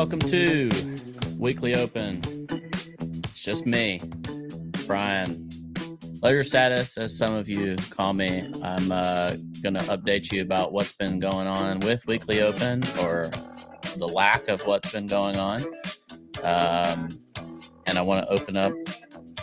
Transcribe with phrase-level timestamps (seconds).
[0.00, 0.70] welcome to
[1.36, 2.22] Weekly Open.
[3.22, 4.00] It's just me,
[4.86, 5.46] Brian.
[6.22, 8.50] Ledger Status, as some of you call me.
[8.62, 13.30] I'm uh, going to update you about what's been going on with Weekly Open or
[13.98, 15.60] the lack of what's been going on.
[16.42, 17.10] Um,
[17.84, 18.72] and I want to open up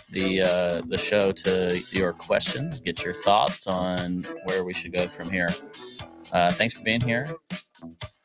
[0.10, 5.06] the uh, the show to your questions, get your thoughts on where we should go
[5.06, 5.50] from here.
[6.34, 7.28] Uh, thanks for being here.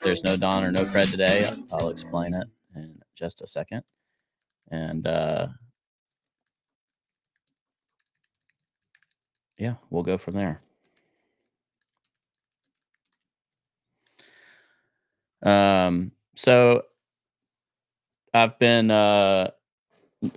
[0.02, 1.48] There's no Don or no Cred today.
[1.72, 3.84] I'll explain it in just a second.
[4.70, 5.48] And uh,
[9.58, 10.60] yeah, we'll go from there.
[15.42, 16.82] Um, so
[18.34, 19.50] I've been uh,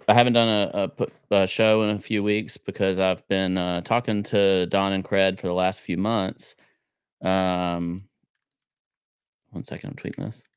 [0.08, 3.82] I haven't done a, a, a, show in a few weeks because I've been uh,
[3.82, 6.56] talking to Don and Cred for the last few months.
[7.22, 8.00] Um,
[9.56, 10.48] one second, I'm tweeting this.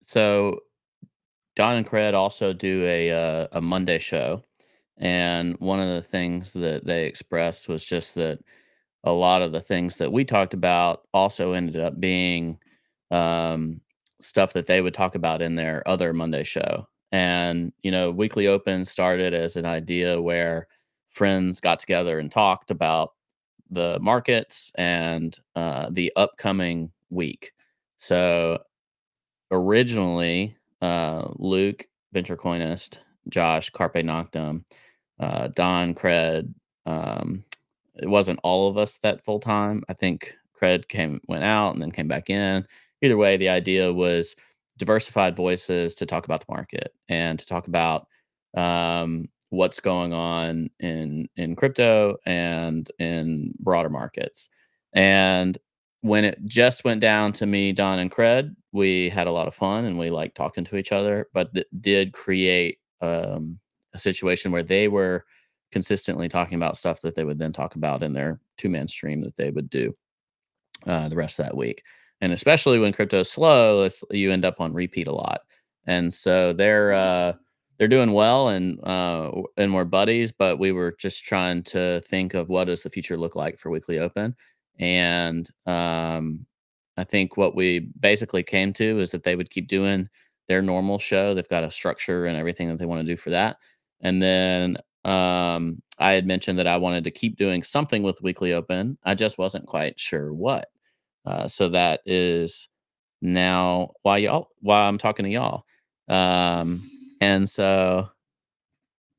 [0.00, 0.60] So
[1.56, 4.42] Don and Cred also do a uh, a Monday show,
[4.98, 8.38] and one of the things that they expressed was just that
[9.04, 12.58] a lot of the things that we talked about also ended up being
[13.10, 13.80] um,
[14.20, 16.86] stuff that they would talk about in their other Monday show.
[17.12, 20.66] And you know, Weekly Open started as an idea where
[21.08, 23.12] friends got together and talked about
[23.70, 27.52] the markets and uh, the upcoming week.
[27.96, 28.58] So
[29.50, 34.64] originally uh, Luke, Venture Coinist, Josh, Carpe Noctem,
[35.18, 36.52] uh, Don, Cred.
[36.84, 37.44] Um,
[37.94, 39.82] it wasn't all of us that full time.
[39.88, 42.66] I think Cred came went out and then came back in.
[43.02, 44.36] Either way, the idea was
[44.78, 48.06] diversified voices to talk about the market and to talk about
[48.56, 54.48] um, what's going on in in crypto and in broader markets.
[54.92, 55.56] And
[56.02, 59.54] when it just went down to me, Don, and Cred, we had a lot of
[59.54, 63.58] fun and we liked talking to each other, but it did create um,
[63.92, 65.24] a situation where they were
[65.72, 69.22] consistently talking about stuff that they would then talk about in their two man stream
[69.22, 69.92] that they would do
[70.86, 71.82] uh, the rest of that week.
[72.20, 75.40] And especially when crypto is slow, you end up on repeat a lot.
[75.86, 77.34] And so they're uh,
[77.78, 82.34] they're doing well and uh, and we're buddies, but we were just trying to think
[82.34, 84.34] of what does the future look like for Weekly Open
[84.78, 86.46] and um,
[86.96, 90.08] I think what we basically came to is that they would keep doing
[90.48, 91.34] their normal show.
[91.34, 93.56] They've got a structure and everything that they want to do for that.
[94.00, 98.52] And then um, I had mentioned that I wanted to keep doing something with Weekly
[98.52, 98.98] Open.
[99.04, 100.68] I just wasn't quite sure what.
[101.26, 102.68] Uh, so that is
[103.20, 105.64] now why y'all why I'm talking to y'all.
[106.08, 106.82] Um,
[107.20, 108.08] and so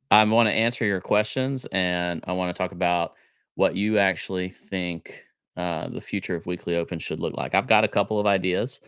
[0.09, 3.13] I want to answer your questions and I want to talk about
[3.55, 5.23] what you actually think
[5.57, 7.55] uh, the future of Weekly Open should look like.
[7.55, 8.79] I've got a couple of ideas,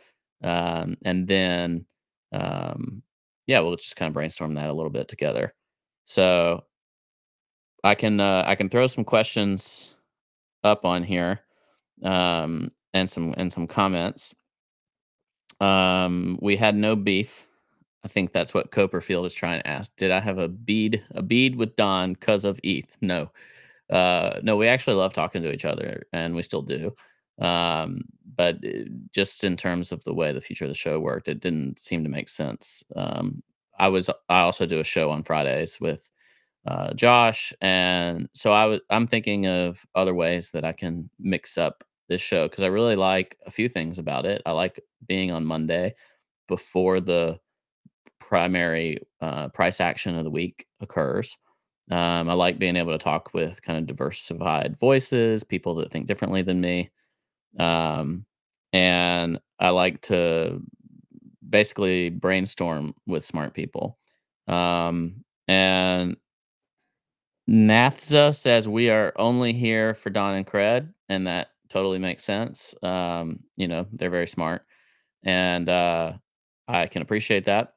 [0.44, 1.86] um, and then
[2.32, 3.02] um,
[3.48, 5.56] yeah, we'll just kind of brainstorm that a little bit together.
[6.06, 6.64] So
[7.84, 9.96] I can uh, I can throw some questions
[10.64, 11.40] up on here
[12.04, 14.36] um, and some and some comments.
[15.60, 17.48] Um, we had no beef.
[18.04, 19.96] I think that's what Copperfield is trying to ask.
[19.98, 22.98] Did I have a bead a bead with Don because of ETH?
[23.02, 23.32] No.
[23.90, 26.96] Uh, no, we actually love talking to each other, and we still do.
[27.40, 28.04] Um,
[28.36, 31.40] but uh, just in terms of the way the future of the show worked, it
[31.40, 32.84] didn't seem to make sense.
[32.96, 33.42] Um,
[33.78, 36.10] I was I also do a show on Fridays with
[36.68, 41.58] uh, Josh, and so I was I'm thinking of other ways that I can mix
[41.58, 44.42] up this show because I really like a few things about it.
[44.46, 45.96] I like being on Monday
[46.48, 47.40] before the
[48.20, 51.38] primary uh, price action of the week occurs.
[51.90, 56.06] Um, I like being able to talk with kind of diversified voices, people that think
[56.06, 56.92] differently than me.
[57.58, 58.26] Um,
[58.74, 60.62] and I like to
[61.50, 63.98] basically brainstorm with smart people.
[64.48, 66.18] Um, and
[67.50, 72.76] Nathza says we are only here for Don and Cred, and that totally makes sense.
[72.84, 74.66] Um, you know, they're very smart,
[75.24, 76.14] and uh,
[76.68, 77.76] I can appreciate that.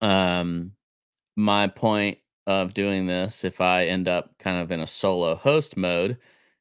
[0.00, 0.72] Um,
[1.36, 5.76] my point of doing this, if I end up kind of in a solo host
[5.76, 6.18] mode,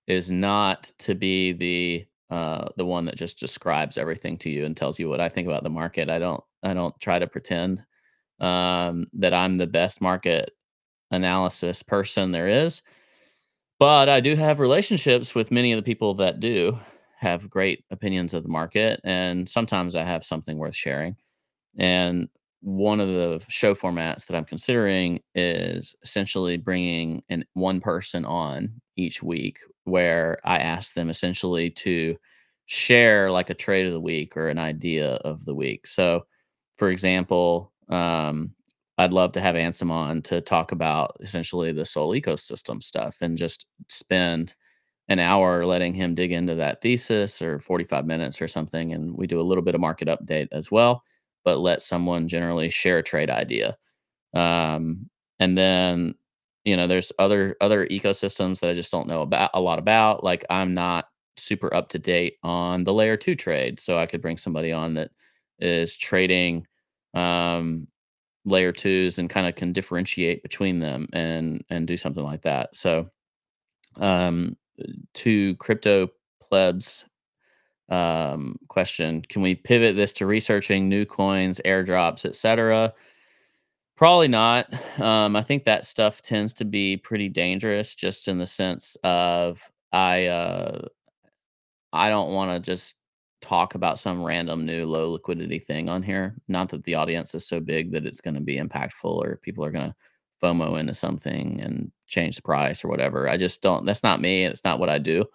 [0.08, 4.78] is not to be the uh, the one that just describes everything to you and
[4.78, 6.10] tells you what I think about the market.
[6.10, 7.84] I don't I don't try to pretend
[8.40, 10.52] um, that I'm the best market
[11.12, 12.82] analysis person there is,
[13.80, 16.78] but I do have relationships with many of the people that do
[17.18, 21.16] have great opinions of the market, and sometimes I have something worth sharing.
[21.78, 22.30] And
[22.62, 28.82] one of the show formats that I'm considering is essentially bringing an one person on
[28.98, 32.18] each week where I ask them essentially to
[32.66, 35.88] share like a trade of the week or an idea of the week.
[35.88, 36.26] So,
[36.78, 38.54] for example, um,
[39.00, 43.40] I'd love to have Ansem on to talk about essentially the Sol ecosystem stuff and
[43.40, 44.56] just spend
[45.10, 48.94] an hour letting him dig into that thesis or 45 minutes or something.
[48.94, 51.04] And we do a little bit of market update as well,
[51.46, 53.78] but let someone generally share a trade idea.
[54.34, 55.10] Um,
[55.40, 56.16] and then,
[56.66, 60.24] you know, there's other other ecosystems that I just don't know about a lot about.
[60.24, 61.06] Like I'm not
[61.38, 63.80] super up to date on the layer two trade.
[63.80, 65.12] So I could bring somebody on that
[65.60, 66.66] is trading
[67.16, 67.88] um
[68.50, 72.76] layer twos and kind of can differentiate between them and and do something like that.
[72.76, 73.08] So
[73.98, 74.56] um
[75.14, 76.10] to crypto
[76.42, 77.06] plebs
[77.90, 82.94] um, question can we pivot this to researching new coins airdrops etc
[83.98, 88.46] probably not um, i think that stuff tends to be pretty dangerous just in the
[88.46, 90.88] sense of i uh,
[91.92, 92.99] I don't wanna just
[93.42, 96.36] talk about some random new low liquidity thing on here.
[96.48, 99.72] Not that the audience is so big that it's gonna be impactful or people are
[99.72, 99.96] gonna
[100.42, 103.30] FOMO into something and change the price or whatever.
[103.30, 105.26] I just don't that's not me, it's not what I do.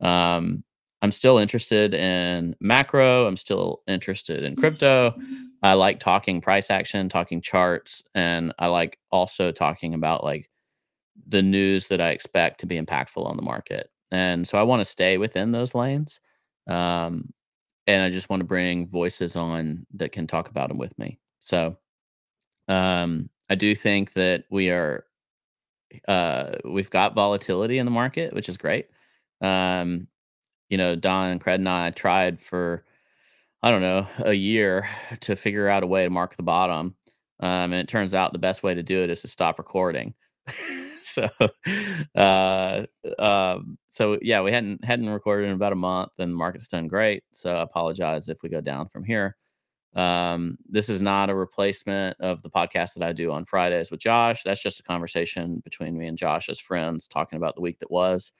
[0.00, 0.64] Um,
[1.00, 5.14] I'm still interested in macro, I'm still interested in crypto.
[5.62, 10.48] I like talking price action, talking charts, and I like also talking about, like,
[11.26, 13.90] the news that I expect to be impactful on the market.
[14.12, 16.20] And so I want to stay within those lanes.
[16.68, 17.30] Um,
[17.88, 21.18] and I just want to bring voices on that can talk about them with me.
[21.40, 21.76] So
[22.68, 25.06] um, I do think that we are,
[26.06, 28.88] uh, we've got volatility in the market, which is great.
[29.40, 30.06] Um,
[30.68, 32.84] you know, Don and Cred and I tried for,
[33.62, 34.86] I don't know, a year
[35.20, 36.94] to figure out a way to mark the bottom.
[37.40, 40.14] Um, and it turns out the best way to do it is to stop recording.
[41.08, 41.28] so
[42.14, 42.84] uh
[43.18, 46.88] um so yeah we hadn't hadn't recorded in about a month and the market's done
[46.88, 49.36] great so i apologize if we go down from here.
[49.94, 54.00] Um this is not a replacement of the podcast that i do on fridays with
[54.00, 54.42] josh.
[54.42, 57.90] That's just a conversation between me and josh as friends talking about the week that
[57.90, 58.32] was.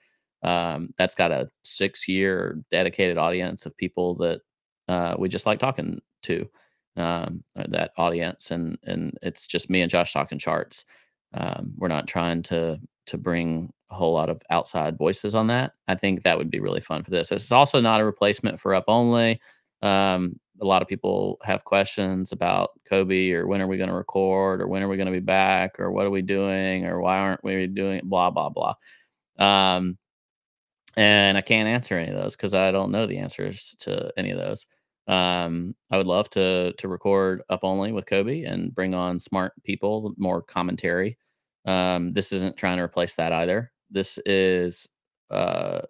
[0.43, 4.41] Um that's got a six year dedicated audience of people that
[4.87, 6.49] uh we just like talking to
[6.97, 10.85] um that audience and and it's just me and josh talking charts
[11.33, 15.73] um, we're not trying to to bring a whole lot of outside voices on that.
[15.87, 17.31] I think that would be really fun for this.
[17.31, 19.41] It's also not a replacement for Up Only.
[19.81, 23.95] Um, a lot of people have questions about Cobie or when are we going to
[23.95, 27.01] record or when are we going to be back or what are we doing or
[27.01, 28.75] why aren't we doing blah blah blah.
[29.37, 29.97] Um,
[30.97, 34.31] and I can't answer any of those because I don't know the answers to any
[34.31, 34.65] of those.
[35.09, 39.53] Um, I would love to to record up only with Cobie and bring on smart
[39.63, 41.17] people, more commentary.
[41.65, 43.71] Um, this isn't trying to replace that either.
[43.89, 44.87] This is
[45.31, 45.81] uh,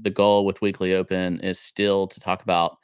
[0.00, 2.78] the goal with Weekly Open is still to talk about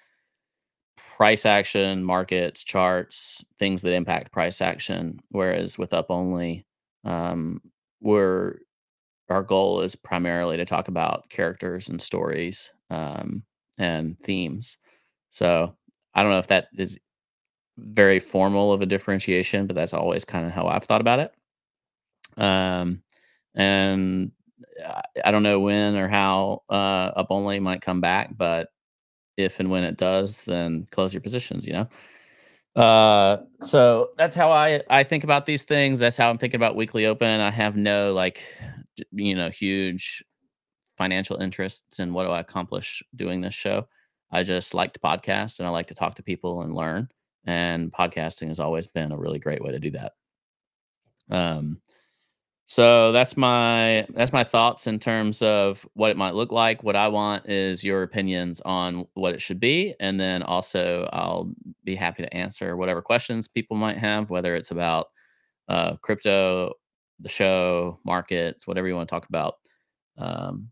[1.16, 5.20] price action, markets, charts, things that impact price action.
[5.30, 6.66] Whereas with Up Only,
[7.04, 7.60] um,
[8.00, 8.58] we're
[9.28, 13.44] our goal is primarily to talk about characters and stories um,
[13.78, 14.78] and themes.
[15.30, 15.74] So
[16.14, 17.00] I don't know if that is
[17.78, 21.32] very formal of a differentiation, but that's always kind of how I've thought about it.
[22.36, 23.02] Um,
[23.54, 24.32] and
[24.86, 28.68] I, I don't know when or how uh, up only might come back, but
[29.36, 31.66] if and when it does, then close your positions.
[31.66, 31.88] You know.
[32.76, 35.98] Uh, so that's how I I think about these things.
[35.98, 37.40] That's how I'm thinking about weekly open.
[37.40, 38.42] I have no like,
[39.12, 40.22] you know, huge
[40.96, 43.88] financial interests in what do I accomplish doing this show.
[44.32, 47.08] I just like to podcast and I like to talk to people and learn.
[47.44, 50.12] And podcasting has always been a really great way to do that.
[51.30, 51.80] Um,
[52.66, 56.84] so that's my that's my thoughts in terms of what it might look like.
[56.84, 61.52] What I want is your opinions on what it should be, and then also I'll
[61.82, 65.08] be happy to answer whatever questions people might have, whether it's about
[65.68, 66.74] uh, crypto,
[67.18, 69.54] the show, markets, whatever you want to talk about.
[70.16, 70.70] Um,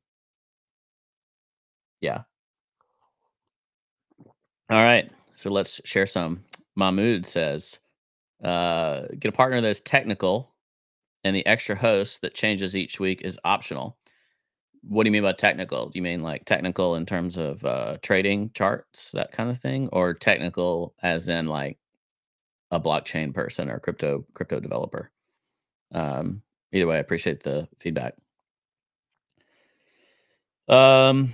[2.00, 2.22] yeah.
[4.70, 5.10] All right.
[5.34, 6.44] So let's share some.
[6.76, 7.78] Mahmood says,
[8.42, 10.54] uh, get a partner that's technical
[11.24, 13.96] and the extra host that changes each week is optional.
[14.82, 15.86] What do you mean by technical?
[15.86, 19.88] Do you mean like technical in terms of uh, trading charts, that kind of thing,
[19.92, 21.78] or technical as in like
[22.70, 25.10] a blockchain person or crypto crypto developer?
[25.92, 28.14] Um, either way, I appreciate the feedback.
[30.68, 31.30] Um,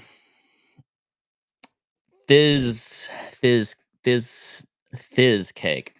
[2.27, 4.67] Fizz, Fizz, Fizz,
[4.97, 5.95] Fizz Cake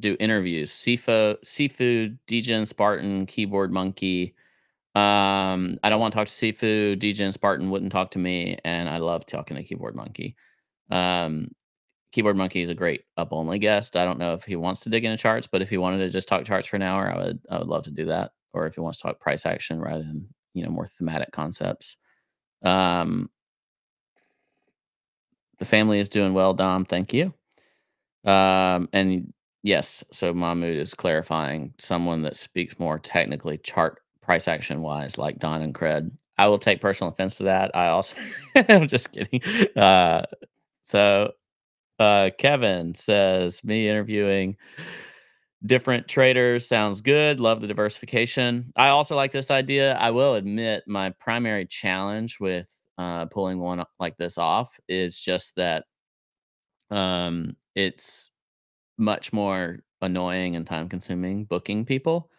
[0.00, 0.70] do interviews.
[0.72, 4.34] Seafood, Seafood, Degen Spartan, Keyboard Monkey.
[4.94, 6.98] Um, I don't want to talk to Seafood.
[6.98, 10.36] Degen Spartan wouldn't talk to me, and I love talking to Keyboard Monkey.
[10.90, 11.48] Um,
[12.12, 13.96] Keyboard Monkey is a great up only guest.
[13.96, 16.10] I don't know if he wants to dig into charts, but if he wanted to
[16.10, 18.32] just talk charts for an hour, I would I would love to do that.
[18.52, 21.96] Or if he wants to talk price action rather than you know more thematic concepts.
[22.62, 23.30] Um,
[25.68, 26.84] family is doing well, Dom.
[26.84, 27.32] Thank you.
[28.24, 29.32] Um, and
[29.62, 35.38] yes, so Mahmoud is clarifying someone that speaks more technically chart price action wise, like
[35.38, 36.10] Don and Cred.
[36.36, 37.70] I will take personal offense to that.
[37.74, 38.20] I also,
[38.68, 39.40] I'm just kidding.
[39.76, 40.22] Uh,
[40.82, 41.32] so
[41.98, 44.56] uh, Kevin says, me interviewing
[45.64, 47.40] different traders sounds good.
[47.40, 48.70] Love the diversification.
[48.76, 49.94] I also like this idea.
[49.96, 55.56] I will admit my primary challenge with uh, pulling one like this off is just
[55.56, 55.84] that
[56.90, 58.32] um, it's
[58.98, 62.30] much more annoying and time consuming booking people.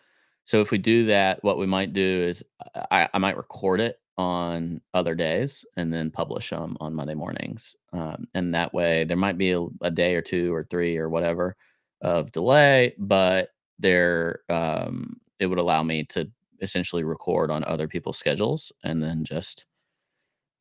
[0.43, 2.43] So if we do that, what we might do is
[2.91, 7.75] I, I might record it on other days and then publish them on Monday mornings.
[7.93, 11.07] Um, and that way there might be a, a, day or two or three or
[11.07, 11.55] whatever
[12.01, 16.29] of delay, but there um, it would allow me to
[16.61, 19.65] essentially record on other people's schedules and then just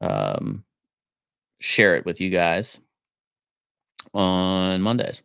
[0.01, 0.65] um,
[1.61, 2.81] share it with you guys
[4.15, 5.23] on Mondays.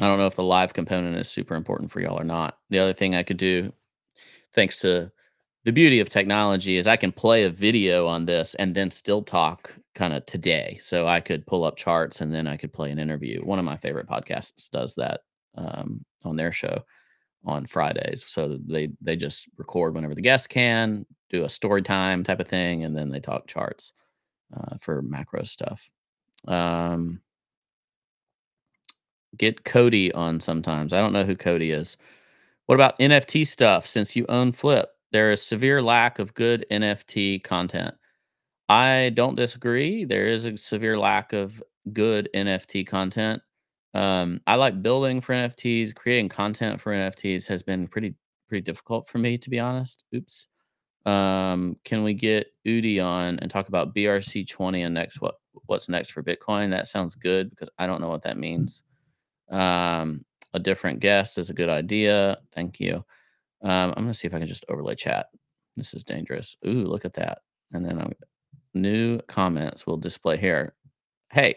[0.00, 2.58] I don't know if the live component is super important for y'all or not.
[2.70, 3.72] The other thing I could do,
[4.54, 5.10] thanks to
[5.64, 9.22] the beauty of technology, is I can play a video on this and then still
[9.22, 10.78] talk kind of today.
[10.80, 13.42] So I could pull up charts and then I could play an interview.
[13.42, 15.22] One of my favorite podcasts does that
[15.56, 16.84] um, on their show
[17.44, 18.24] on Fridays.
[18.26, 22.48] So they they just record whenever the guest can, do a story time type of
[22.48, 23.92] thing, and then they talk charts
[24.56, 25.90] uh, for macro stuff.
[26.46, 27.20] Um,
[29.36, 30.92] get Cody on sometimes.
[30.92, 31.96] I don't know who Cody is.
[32.66, 33.86] What about NFT stuff?
[33.86, 37.94] Since you own Flip, there is severe lack of good NFT content.
[38.68, 40.04] I don't disagree.
[40.04, 43.42] There is a severe lack of good NFT content.
[43.94, 45.94] Um, I like building for NFTs.
[45.94, 48.14] Creating content for NFTs has been pretty
[48.48, 50.04] pretty difficult for me, to be honest.
[50.14, 50.48] Oops.
[51.06, 56.10] Um, can we get Udi on and talk about BRC20 and next what what's next
[56.10, 56.70] for Bitcoin?
[56.70, 58.82] That sounds good because I don't know what that means.
[59.50, 62.38] Um, a different guest is a good idea.
[62.54, 63.04] Thank you.
[63.62, 65.26] Um, I'm gonna see if I can just overlay chat.
[65.76, 66.56] This is dangerous.
[66.66, 67.38] Ooh, look at that.
[67.72, 68.12] And then I'm,
[68.74, 70.74] new comments will display here.
[71.32, 71.56] Hey,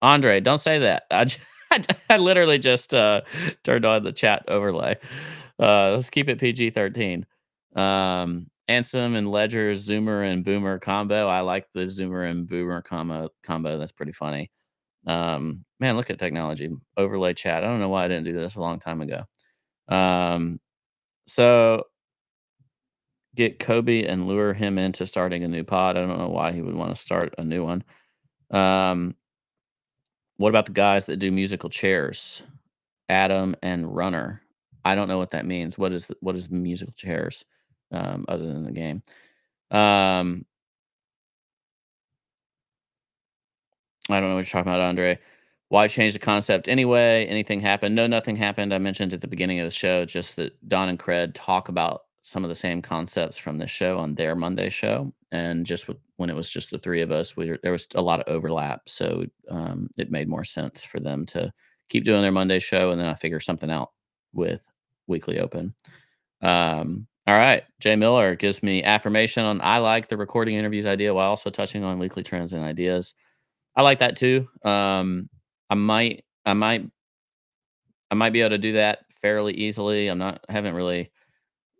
[0.00, 1.04] Andre, don't say that.
[1.10, 1.26] I,
[2.10, 3.22] I literally just uh,
[3.62, 4.96] turned on the chat overlay.
[5.58, 7.26] Uh, let's keep it PG 13.
[7.76, 11.26] Um, Ansem and Ledger, Zoomer and Boomer combo.
[11.26, 13.28] I like the Zoomer and Boomer combo.
[13.42, 13.78] Combo.
[13.78, 14.50] That's pretty funny.
[15.06, 16.70] Um, man, look at technology.
[16.96, 17.64] Overlay chat.
[17.64, 19.24] I don't know why I didn't do this a long time ago.
[19.88, 20.60] Um,
[21.26, 21.84] so
[23.34, 25.96] get Cobie and lure him into starting a new pod.
[25.96, 27.84] I don't know why he would want to start a new one.
[28.50, 29.16] Um,
[30.42, 32.42] what about the guys that do musical chairs?
[33.08, 34.42] Adam and Runner.
[34.84, 35.78] I don't know what that means.
[35.78, 37.44] What is the, what is musical chairs
[37.92, 39.04] um, other than the game?
[39.70, 40.44] Um,
[44.10, 45.20] I don't know what you're talking about, Andre.
[45.68, 47.24] Why change the concept anyway?
[47.26, 47.94] Anything happened?
[47.94, 48.74] No, nothing happened.
[48.74, 52.02] I mentioned at the beginning of the show just that Don and Cred talk about
[52.22, 55.98] some of the same concepts from the show on their Monday show, and just with,
[56.16, 58.32] when it was just the three of us, we were, there was a lot of
[58.32, 61.52] overlap, so um, it made more sense for them to
[61.88, 63.90] keep doing their Monday show, and then I figure something out
[64.32, 64.66] with
[65.08, 65.74] Weekly Open.
[66.40, 71.14] Um, all right, Jay Miller gives me affirmation on I like the recording interviews idea
[71.14, 73.14] while also touching on weekly trends and ideas.
[73.76, 74.48] I like that too.
[74.64, 75.28] Um,
[75.70, 76.88] I might, I might,
[78.10, 80.08] I might be able to do that fairly easily.
[80.08, 81.10] I'm not, I haven't really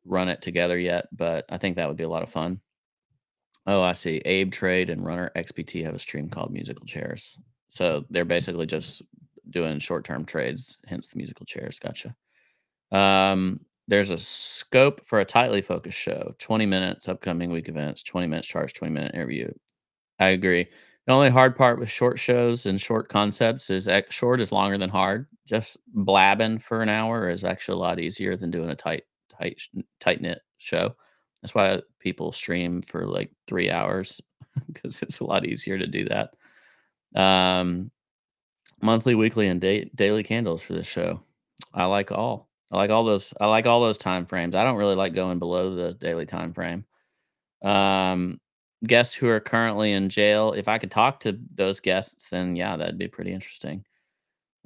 [0.04, 2.60] run it together yet, but I think that would be a lot of fun.
[3.66, 4.20] Oh, I see.
[4.24, 7.38] Abe Trade and Runner XBT have a stream called Musical Chairs.
[7.68, 9.02] So they're basically just
[9.50, 11.78] doing short term trades, hence the musical chairs.
[11.78, 12.14] Gotcha.
[12.90, 18.26] Um, there's a scope for a tightly focused show 20 minutes, upcoming week events, 20
[18.26, 19.50] minutes charge, 20 minute interview.
[20.18, 20.66] I agree.
[21.06, 24.90] The only hard part with short shows and short concepts is short is longer than
[24.90, 25.26] hard.
[25.46, 29.02] Just blabbing for an hour is actually a lot easier than doing a tight,
[29.42, 29.62] tight,
[30.00, 30.94] tight knit show.
[31.40, 34.20] That's why people stream for like three hours
[34.66, 36.34] because it's a lot easier to do that.
[37.20, 37.90] Um,
[38.80, 41.22] monthly, weekly, and day, daily candles for this show.
[41.74, 42.48] I like all.
[42.70, 43.34] I like all those.
[43.40, 44.54] I like all those time frames.
[44.54, 46.84] I don't really like going below the daily time frame.
[47.62, 48.40] Um,
[48.86, 50.52] guests who are currently in jail.
[50.52, 53.84] If I could talk to those guests, then yeah, that'd be pretty interesting.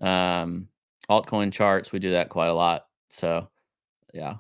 [0.00, 0.68] Um,
[1.11, 2.87] altcoin charts, we do that quite a lot.
[3.09, 3.49] So,
[4.14, 4.37] yeah,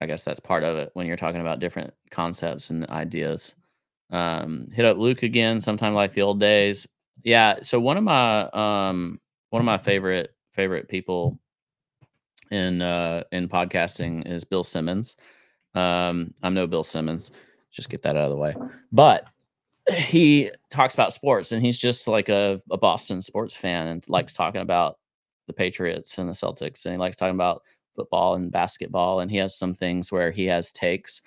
[0.00, 3.54] I guess that's part of it when you're talking about different concepts and ideas.
[4.10, 6.86] Um, hit up Luke again sometime like the old days.
[7.22, 11.38] Yeah, so one of my um one of my favorite favorite people
[12.50, 15.16] in uh in podcasting is Bill Simmons.
[15.74, 17.30] Um, I'm no Bill Simmons.
[17.70, 18.54] Just get that out of the way.
[18.90, 19.28] But
[19.94, 24.32] he talks about sports and he's just like a, a Boston sports fan and likes
[24.32, 24.98] talking about
[25.46, 27.62] the Patriots and the Celtics and he likes talking about
[27.94, 31.22] football and basketball and he has some things where he has takes.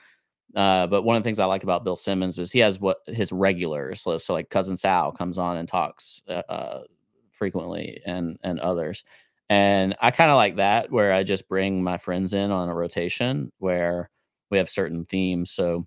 [0.56, 2.98] Uh, but one of the things I like about Bill Simmons is he has what
[3.08, 4.02] his regulars.
[4.02, 6.84] So, so like cousin Sal comes on and talks uh, uh,
[7.32, 9.04] frequently and and others.
[9.50, 12.76] And I kind of like that where I just bring my friends in on a
[12.76, 14.10] rotation where
[14.50, 15.52] we have certain themes.
[15.52, 15.86] So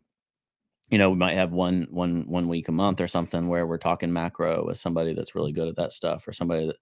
[0.90, 3.78] you know, we might have one one one week a month or something where we're
[3.78, 6.76] talking macro with somebody that's really good at that stuff or somebody that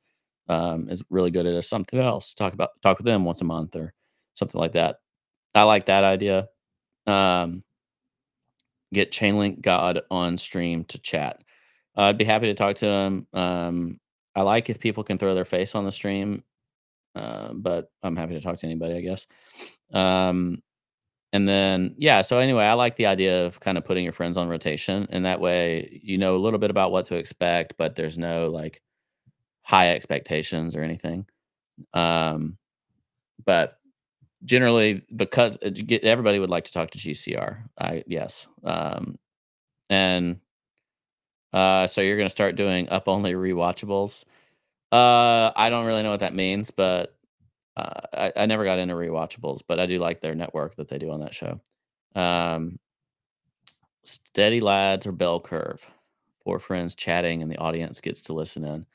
[0.48, 2.34] um, is really good at something else.
[2.34, 3.94] Talk about talk with them once a month or
[4.34, 4.96] something like that.
[5.54, 6.48] I like that idea.
[7.06, 7.62] Um,
[8.92, 11.38] get Chainlink God on stream to chat.
[11.96, 13.26] Uh, I'd be happy to talk to him.
[13.32, 14.00] Um,
[14.34, 16.42] I like if people can throw their face on the stream,
[17.14, 19.26] uh, but I'm happy to talk to anybody, I guess.
[19.92, 20.62] Um,
[21.32, 24.36] and then, yeah, so anyway, I like the idea of kind of putting your friends
[24.36, 27.96] on rotation, and that way you know a little bit about what to expect, but
[27.96, 28.80] there's no like
[29.64, 31.26] high expectations or anything.
[31.92, 32.58] Um,
[33.44, 33.78] but
[34.44, 35.70] generally, because uh,
[36.02, 39.16] everybody would like to talk to GCR, I yes, um,
[39.90, 40.40] and
[41.52, 44.24] uh, so you're gonna start doing up only rewatchables.
[44.92, 47.16] Uh, I don't really know what that means, but
[47.76, 50.98] uh, I, I never got into rewatchables, but I do like their network that they
[50.98, 51.60] do on that show.
[52.14, 52.78] Um,
[54.04, 55.90] steady lads or bell curve.
[56.44, 58.86] Four friends chatting and the audience gets to listen in.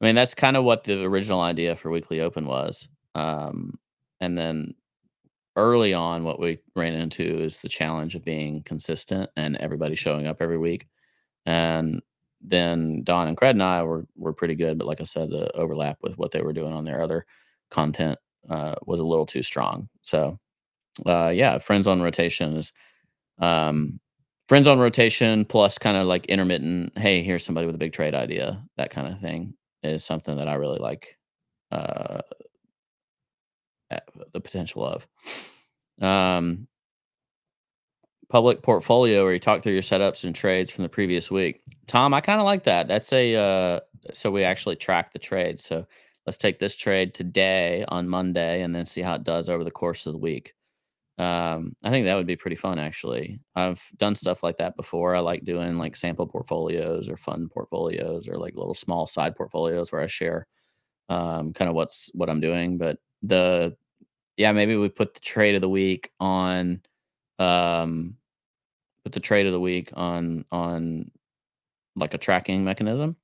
[0.00, 2.88] I mean, that's kind of what the original idea for Weekly Open was.
[3.14, 3.78] Um,
[4.20, 4.74] and then
[5.56, 10.26] early on, what we ran into is the challenge of being consistent and everybody showing
[10.26, 10.88] up every week.
[11.46, 12.02] And
[12.40, 15.50] then Don and Cred and I were were pretty good, but like I said, the
[15.56, 17.26] overlap with what they were doing on their other
[17.70, 18.18] content
[18.50, 19.88] uh, was a little too strong.
[20.02, 20.38] So,
[21.06, 22.72] uh, yeah, friends on rotation is
[23.38, 24.00] um,
[24.48, 26.98] friends on rotation plus kind of like intermittent.
[26.98, 28.62] Hey, here's somebody with a big trade idea.
[28.76, 31.18] That kind of thing is something that I really like
[31.70, 32.20] uh,
[34.32, 35.06] the potential of.
[36.00, 36.66] Um,
[38.28, 41.62] public portfolio where you talk through your setups and trades from the previous week.
[41.86, 42.88] Tom, I kind of like that.
[42.88, 43.80] That's a uh,
[44.12, 45.60] so we actually track the trade.
[45.60, 45.86] So
[46.26, 49.70] let's take this trade today on Monday and then see how it does over the
[49.70, 50.54] course of the week.
[51.18, 53.40] Um, I think that would be pretty fun actually.
[53.54, 55.14] I've done stuff like that before.
[55.14, 59.92] I like doing like sample portfolios or fun portfolios or like little small side portfolios
[59.92, 60.46] where I share
[61.08, 62.78] um, kind of what's what I'm doing.
[62.78, 63.76] But the
[64.36, 66.82] yeah, maybe we put the trade of the week on
[67.38, 68.16] um
[69.04, 71.10] put the trade of the week on on
[71.96, 73.16] like a tracking mechanism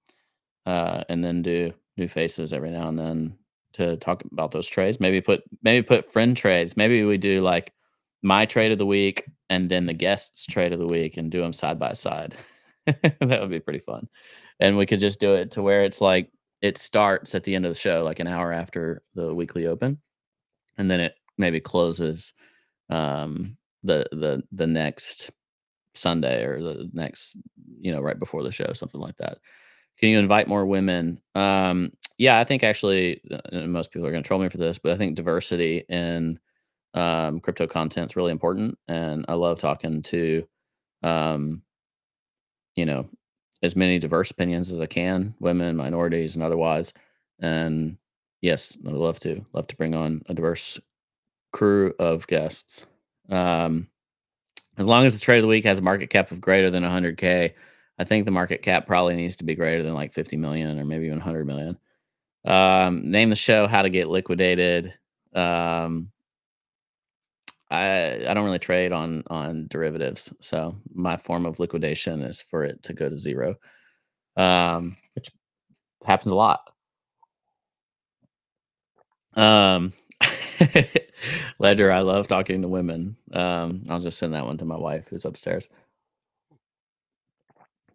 [0.66, 3.36] uh and then do new faces every now and then
[3.72, 7.72] to talk about those trades maybe put maybe put friend trades maybe we do like
[8.22, 11.40] my trade of the week and then the guests trade of the week and do
[11.40, 12.34] them side by side
[12.86, 14.08] that would be pretty fun
[14.58, 16.30] and we could just do it to where it's like
[16.60, 19.98] it starts at the end of the show like an hour after the weekly open
[20.76, 22.34] and then it maybe closes
[22.90, 25.30] um the the the next
[25.94, 27.36] Sunday or the next,
[27.80, 29.38] you know, right before the show, something like that.
[29.98, 31.20] Can you invite more women?
[31.34, 34.78] Um, yeah, I think actually uh, most people are going to troll me for this,
[34.78, 36.38] but I think diversity in
[36.94, 40.46] um, crypto content is really important, and I love talking to,
[41.02, 41.62] um,
[42.76, 43.08] you know,
[43.62, 46.92] as many diverse opinions as I can, women, minorities, and otherwise.
[47.40, 47.98] And
[48.40, 50.80] yes, I would love to love to bring on a diverse
[51.52, 52.86] crew of guests.
[53.28, 53.88] Um,
[54.78, 56.84] as long as the trade of the week has a market cap of greater than
[56.84, 57.52] 100k,
[57.98, 60.84] I think the market cap probably needs to be greater than like 50 million or
[60.84, 61.78] maybe even 100 million.
[62.44, 64.94] Um, name the show "How to Get Liquidated."
[65.34, 66.10] Um,
[67.70, 72.64] I I don't really trade on on derivatives, so my form of liquidation is for
[72.64, 73.56] it to go to zero,
[74.36, 75.30] um, which
[76.04, 76.60] happens a lot.
[79.36, 79.92] Um,
[81.58, 83.16] Ledger, I love talking to women.
[83.32, 85.68] Um, I'll just send that one to my wife who's upstairs.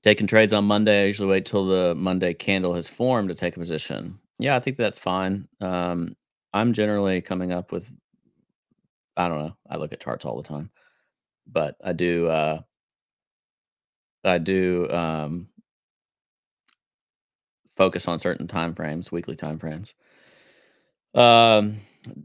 [0.04, 1.04] Taking trades on Monday.
[1.04, 4.20] I usually wait till the Monday candle has formed to take a position.
[4.40, 5.48] Yeah, I think that's fine.
[5.62, 6.16] Um,
[6.54, 7.92] I'm generally coming up with,
[9.18, 10.72] I don't know, I look at charts all the time,
[11.48, 12.62] but I do, uh,
[14.24, 15.50] I do um,
[17.76, 19.94] focus on certain time frames, weekly time frames.
[21.14, 21.78] Um,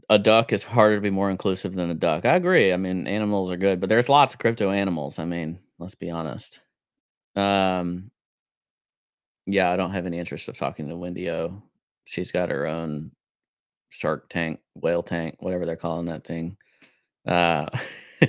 [0.09, 2.25] a duck is harder to be more inclusive than a duck.
[2.25, 2.73] I agree.
[2.73, 5.19] I mean, animals are good, but there's lots of crypto animals.
[5.19, 6.59] I mean, let's be honest.
[7.35, 8.11] Um,
[9.47, 11.63] yeah, I don't have any interest of talking to Wendy O.
[12.05, 13.11] She's got her own
[13.89, 16.57] Shark Tank, whale tank, whatever they're calling that thing.
[17.25, 17.67] Uh,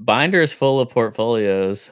[0.00, 1.90] binders full of portfolios.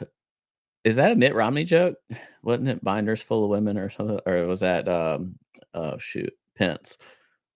[0.84, 1.96] Is that a Mitt Romney joke?
[2.42, 4.20] Wasn't it binders full of women or something?
[4.26, 5.34] Or was that um
[5.74, 6.98] oh shoot, Pence?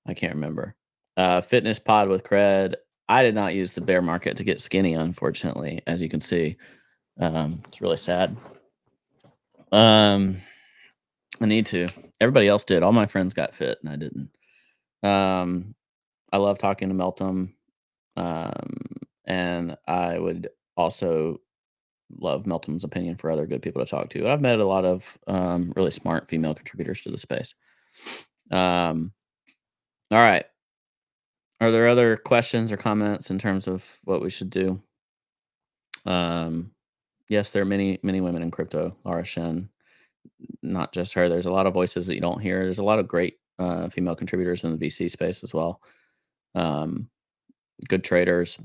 [0.06, 0.74] I can't remember.
[1.16, 2.74] Uh fitness pod with cred.
[3.08, 6.56] I did not use the bear market to get skinny, unfortunately, as you can see.
[7.18, 8.36] Um, it's really sad.
[9.70, 10.36] Um
[11.40, 11.88] I need to.
[12.20, 12.82] Everybody else did.
[12.82, 14.30] All my friends got fit and I didn't.
[15.02, 15.74] Um
[16.32, 17.54] I love talking to Meltem.
[18.16, 18.92] Um
[19.24, 21.40] and I would also
[22.18, 24.28] love Meltem's opinion for other good people to talk to.
[24.28, 27.54] I've met a lot of um, really smart female contributors to the space.
[28.50, 29.12] Um,
[30.10, 30.44] all right.
[31.60, 34.82] Are there other questions or comments in terms of what we should do?
[36.04, 36.72] Um,
[37.28, 38.96] yes, there are many, many women in crypto.
[39.04, 39.68] Laura Shin,
[40.62, 41.28] not just her.
[41.28, 42.64] There's a lot of voices that you don't hear.
[42.64, 45.80] There's a lot of great uh, female contributors in the VC space as well.
[46.54, 47.08] Um,
[47.88, 48.60] good traders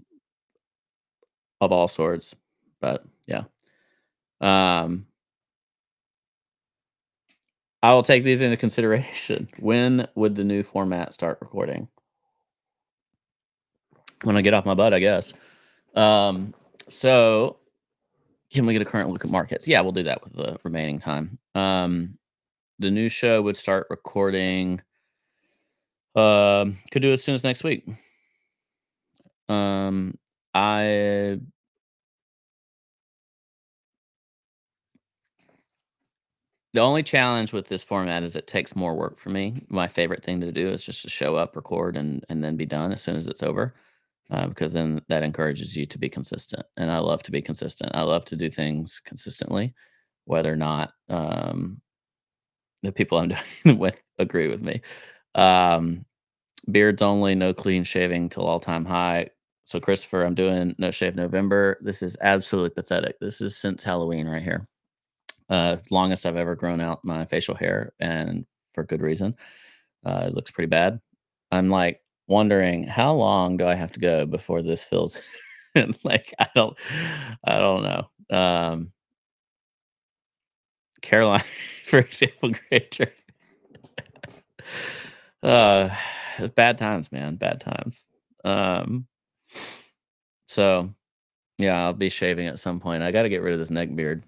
[1.61, 2.35] of all sorts.
[2.79, 3.43] But yeah.
[4.39, 5.07] Um,
[7.81, 9.47] I will take these into consideration.
[9.59, 11.87] When would the new format start recording?
[14.23, 15.33] When I get off my butt, I guess.
[15.95, 16.53] Um,
[16.89, 17.57] so
[18.51, 19.67] can we get a current look at markets?
[19.67, 21.37] Yeah, we'll do that with the remaining time.
[21.53, 22.17] Um,
[22.79, 24.81] the new show would start recording.
[26.15, 27.87] Um, could do as soon as next week.
[29.49, 30.15] Um,
[30.53, 31.39] I
[36.73, 39.65] The only challenge with this format is it takes more work for me.
[39.69, 42.65] My favorite thing to do is just to show up, record, and and then be
[42.65, 43.73] done as soon as it's over,
[44.29, 46.65] uh, because then that encourages you to be consistent.
[46.77, 47.91] And I love to be consistent.
[47.95, 49.73] I love to do things consistently,
[50.25, 51.81] whether or not um,
[52.83, 53.29] the people I'm
[53.63, 54.81] doing with agree with me.
[55.35, 56.05] Um,
[56.71, 59.29] beards only, no clean shaving till all time high.
[59.67, 61.77] So Christopher, I'm doing no shave November.
[61.81, 63.19] This is absolutely pathetic.
[63.19, 64.67] This is since Halloween right here
[65.49, 69.35] uh, longest I've ever grown out my facial hair, and for good reason.
[70.05, 70.99] Uh, it looks pretty bad.
[71.51, 75.21] I'm like wondering how long do I have to go before this feels
[76.03, 76.77] like I don't,
[77.43, 78.37] I don't know.
[78.37, 78.91] Um,
[81.01, 81.39] Caroline,
[81.85, 82.99] for example, great
[85.43, 85.89] uh,
[86.55, 87.35] bad times, man.
[87.35, 88.07] Bad times.
[88.43, 89.07] Um,
[90.47, 90.89] so
[91.57, 93.03] yeah, I'll be shaving at some point.
[93.03, 94.23] I got to get rid of this neck beard.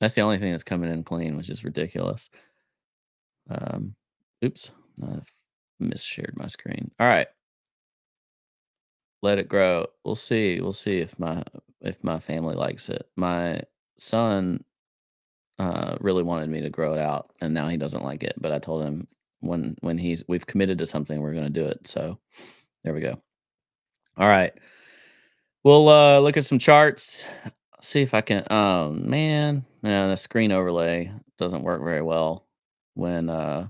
[0.00, 2.28] That's the only thing that's coming in clean, which is ridiculous.
[3.48, 3.94] Um,
[4.44, 4.70] oops,
[5.02, 5.32] I've
[5.80, 6.90] misshared my screen.
[6.98, 7.28] All right,
[9.22, 9.86] let it grow.
[10.04, 10.60] We'll see.
[10.60, 11.44] We'll see if my
[11.80, 13.08] if my family likes it.
[13.16, 13.62] My
[13.98, 14.64] son
[15.58, 18.34] uh, really wanted me to grow it out, and now he doesn't like it.
[18.40, 19.06] But I told him
[19.40, 21.86] when when he's we've committed to something, we're going to do it.
[21.86, 22.18] So
[22.84, 23.20] there we go.
[24.16, 24.52] All right.
[25.64, 27.26] We'll uh, look at some charts
[27.84, 28.44] see if I can.
[28.50, 32.46] Oh man, yeah, the screen overlay doesn't work very well
[32.94, 33.68] when uh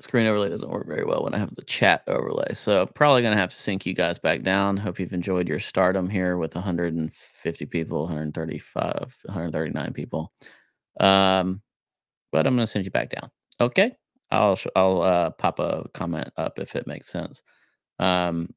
[0.00, 2.54] screen overlay doesn't work very well when I have the chat overlay.
[2.54, 4.76] So probably gonna have to sync you guys back down.
[4.76, 10.32] Hope you've enjoyed your stardom here with 150 people, 135, 139 people.
[11.00, 11.62] Um,
[12.32, 13.30] but I'm gonna send you back down.
[13.60, 13.92] Okay,
[14.30, 17.42] I'll I'll uh, pop a comment up if it makes sense.
[17.98, 18.54] Um,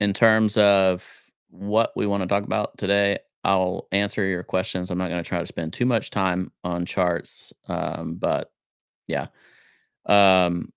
[0.00, 1.04] in terms of
[1.50, 3.18] what we want to talk about today.
[3.44, 4.90] I'll answer your questions.
[4.90, 8.50] I'm not going to try to spend too much time on charts, um, but
[9.06, 9.28] yeah.
[10.06, 10.72] Um,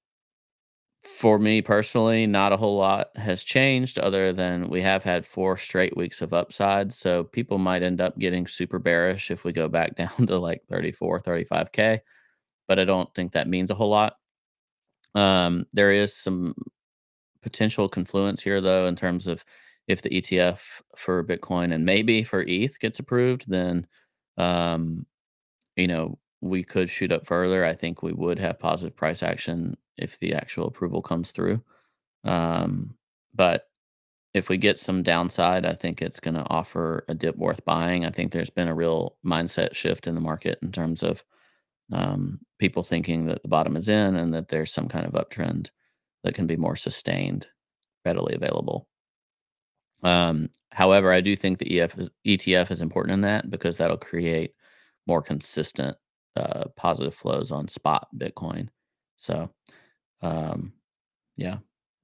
[1.04, 5.58] for me personally, not a whole lot has changed other than we have had four
[5.58, 6.94] straight weeks of upside.
[6.94, 10.62] So people might end up getting super bearish if we go back down to like
[10.70, 12.00] 34, 35K,
[12.68, 14.18] but I don't think that means a whole lot.
[15.16, 16.54] Um, there is some
[17.42, 19.44] potential confluence here, though, in terms of
[19.88, 23.88] if the ETF for Bitcoin and maybe for ETH gets approved, then
[24.38, 25.06] um,
[25.76, 27.66] you know we could shoot up further.
[27.66, 31.62] I think we would have positive price action if the actual approval comes through.
[32.24, 32.96] Um,
[33.34, 33.68] but
[34.34, 38.06] if we get some downside, I think it's going to offer a dip worth buying.
[38.06, 41.24] I think there's been a real mindset shift in the market in terms of
[41.92, 45.70] um, people thinking that the bottom is in and that there's some kind of uptrend
[46.24, 47.48] that can be more sustained,
[48.06, 48.88] readily available.
[50.04, 53.98] Um, however, I do think the EF is, ETF is important in that because that'll
[53.98, 54.56] create
[55.08, 55.98] more consistent
[56.36, 58.70] uh, positive flows on spot Bitcoin.
[59.18, 59.52] So
[60.22, 60.74] Um,
[61.38, 61.58] yeah.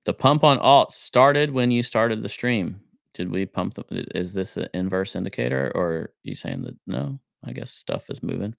[0.05, 2.81] The pump on alt started when you started the stream.
[3.13, 7.19] Did we pump the is this an inverse indicator or are you saying that no?
[7.45, 8.55] I guess stuff is moving.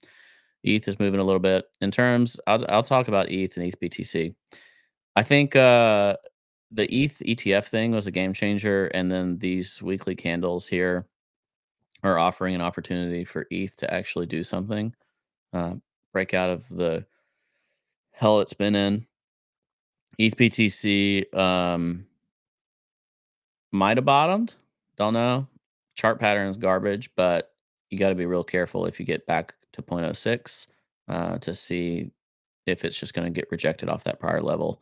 [0.63, 1.65] ETH is moving a little bit.
[1.81, 4.35] In terms I'll I'll talk about ETH and ETH BTC.
[5.19, 6.15] I think uh
[6.71, 11.07] the ETH ETF thing was a game changer and then these weekly candles here
[12.03, 14.95] are offering an opportunity for ETH to actually do something.
[15.51, 15.73] Uh,
[16.13, 17.05] break out of the
[18.11, 19.05] hell it's been in.
[20.19, 22.05] ETH BTC um
[23.73, 24.53] might have bottomed.
[24.95, 25.47] Don't know.
[25.95, 27.51] Chart pattern is garbage, but
[27.89, 30.67] you got to be real careful if you get back to 0.06
[31.09, 32.09] uh, to see
[32.65, 34.81] if it's just going to get rejected off that prior level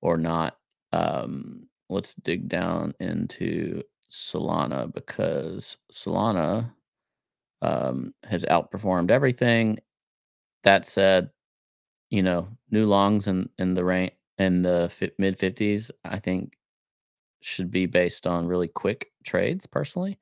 [0.00, 0.56] or not.
[0.92, 6.72] Um, let's dig down into Solana because Solana
[7.62, 9.78] um, has outperformed everything.
[10.64, 11.30] That said,
[12.10, 16.56] you know, new longs in in the rank in the fi- mid fifties, I think
[17.40, 19.66] should be based on really quick trades.
[19.66, 20.18] Personally,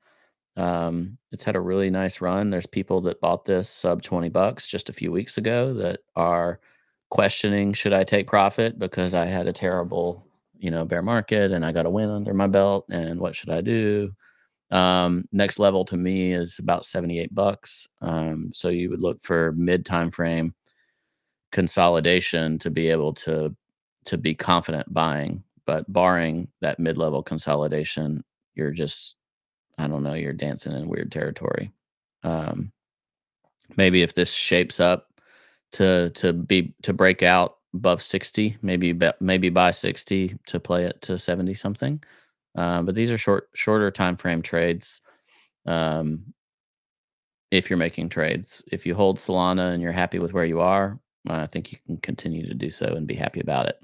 [0.57, 2.49] um, it's had a really nice run.
[2.49, 6.59] There's people that bought this sub twenty bucks just a few weeks ago that are
[7.09, 10.25] questioning should I take profit because I had a terrible
[10.59, 13.49] you know bear market and I got a win under my belt and what should
[13.49, 14.11] I do?
[14.69, 17.87] Um, next level to me is about 78 bucks.
[18.01, 20.53] Um, so you would look for mid time frame
[21.51, 23.55] consolidation to be able to
[24.05, 25.43] to be confident buying.
[25.65, 28.23] But barring that mid level consolidation,
[28.55, 29.15] you're just
[29.77, 31.71] I don't know, you're dancing in weird territory.
[32.23, 32.71] Um,
[33.75, 35.07] maybe if this shapes up
[35.73, 40.85] to to be to break out above 60, maybe be, maybe buy 60 to play
[40.85, 42.01] it to 70 something.
[42.55, 45.01] Um, but these are short shorter time frame trades.
[45.65, 46.33] Um,
[47.51, 50.99] if you're making trades, if you hold Solana and you're happy with where you are,
[51.29, 53.79] I think you can continue to do so and be happy about it.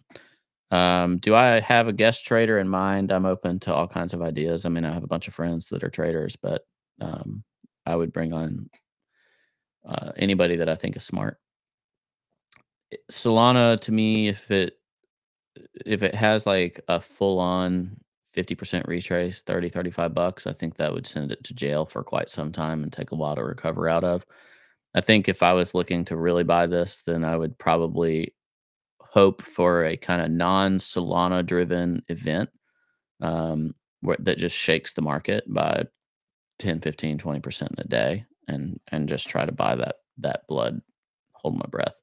[0.71, 3.11] Um, do I have a guest trader in mind?
[3.11, 4.65] I'm open to all kinds of ideas.
[4.65, 6.65] I mean, I have a bunch of friends that are traders, but
[6.99, 7.43] um,
[7.85, 8.69] I would bring on
[9.87, 11.37] uh, anybody that I think is smart.
[13.11, 14.77] Solana to me, if it
[15.85, 17.97] if it has like a full on
[18.35, 22.29] 50% retrace, 30, 35 bucks, I think that would send it to jail for quite
[22.29, 24.25] some time and take a while to recover out of.
[24.95, 28.33] I think if I was looking to really buy this, then I would probably
[28.99, 32.49] hope for a kind of non Solana driven event
[33.21, 35.85] um, where, that just shakes the market by
[36.59, 40.81] 10, 15, 20% in a day and and just try to buy that that blood,
[41.33, 42.02] hold my breath.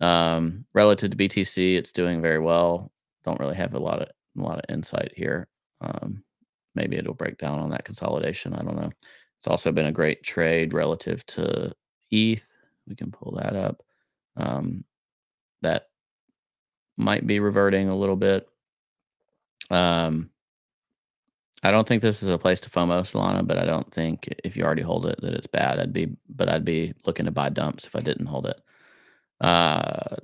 [0.00, 2.90] Um, relative to BTC, it's doing very well.
[3.24, 5.48] Don't really have a lot of a lot of insight here.
[5.80, 6.24] Um,
[6.74, 8.54] maybe it'll break down on that consolidation.
[8.54, 8.90] I don't know.
[9.38, 11.72] It's also been a great trade relative to
[12.10, 12.56] ETH.
[12.88, 13.82] We can pull that up.
[14.36, 14.84] Um,
[15.60, 15.88] that
[16.96, 18.48] might be reverting a little bit.
[19.70, 20.30] Um,
[21.62, 24.56] I don't think this is a place to FOMO Solana, but I don't think if
[24.56, 25.78] you already hold it that it's bad.
[25.78, 28.60] I'd be, but I'd be looking to buy dumps if I didn't hold it.
[29.42, 30.16] Uh,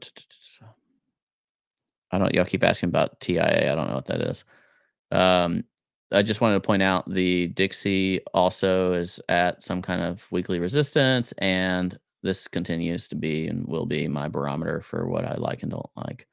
[2.11, 2.35] I don't.
[2.35, 3.73] Y'all keep asking about TIA.
[3.73, 4.45] I don't know what that is.
[5.11, 5.65] Um,
[6.13, 10.61] I just wanted to point out the Dixie also is at some kind of weekly
[10.61, 15.63] resistance, and this continues to be and will be my barometer for what I like
[15.63, 16.27] and don't like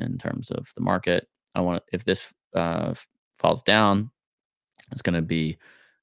[0.00, 1.28] in terms of the market.
[1.54, 2.94] I want if this uh,
[3.38, 4.10] falls down,
[4.92, 5.58] it's going to be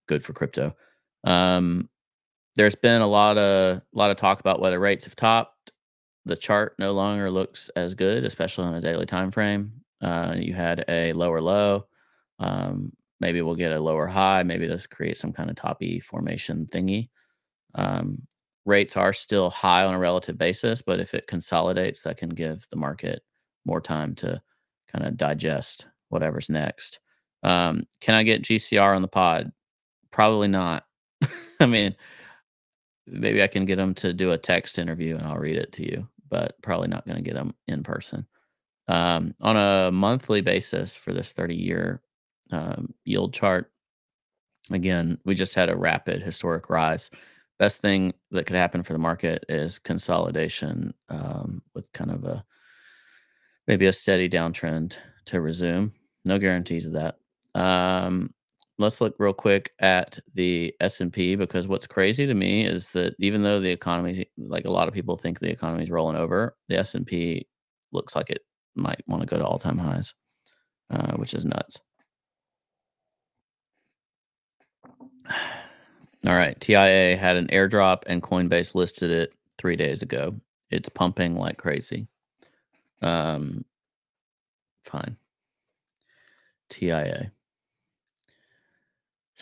[0.08, 0.76] good for crypto.
[1.24, 1.90] Um,
[2.56, 5.73] there's been a lot of a lot of talk about whether rates have topped.
[6.26, 9.74] The chart no longer looks as good, especially on a daily time frame.
[10.02, 11.88] Uh, you had a lower low.
[12.40, 14.44] Um, maybe we'll get a lower high.
[14.44, 17.10] Maybe this creates some kind of toppy formation thingy.
[17.76, 18.24] Um,
[18.66, 22.68] rates are still high on a relative basis, but if it consolidates, that can give
[22.70, 23.24] the market
[23.66, 24.42] more time to
[24.92, 27.00] kind of digest whatever's next.
[27.44, 29.52] Um, can I get GCR on the pod?
[30.12, 30.86] Probably not.
[31.60, 31.96] I mean,
[33.08, 35.84] maybe I can get them to do a text interview and I'll read it to
[35.84, 38.26] you, but probably not going to get them in person.
[38.88, 42.02] Um, on a monthly basis for this 30 year
[42.52, 43.72] um, yield chart,
[44.72, 47.12] again, we just had a rapid historic rise.
[47.60, 52.44] Best thing that could happen for the market is consolidation um, with kind of a
[53.68, 55.94] maybe a steady downtrend to resume.
[56.26, 57.20] No guarantees of that.
[57.54, 58.34] Um,
[58.80, 63.44] let's look real quick at the S&P because what's crazy to me is that even
[63.44, 66.78] though the economy like a lot of people think the economy is rolling over, the
[66.78, 67.48] S&P
[67.92, 70.14] looks like it might want to go to all-time highs,
[70.90, 71.80] uh, which is nuts.
[76.26, 80.34] All right, TIA had an airdrop and Coinbase listed it 3 days ago.
[80.70, 82.08] It's pumping like crazy.
[83.02, 83.66] Um
[84.84, 85.18] Fine.
[86.70, 87.32] TIA.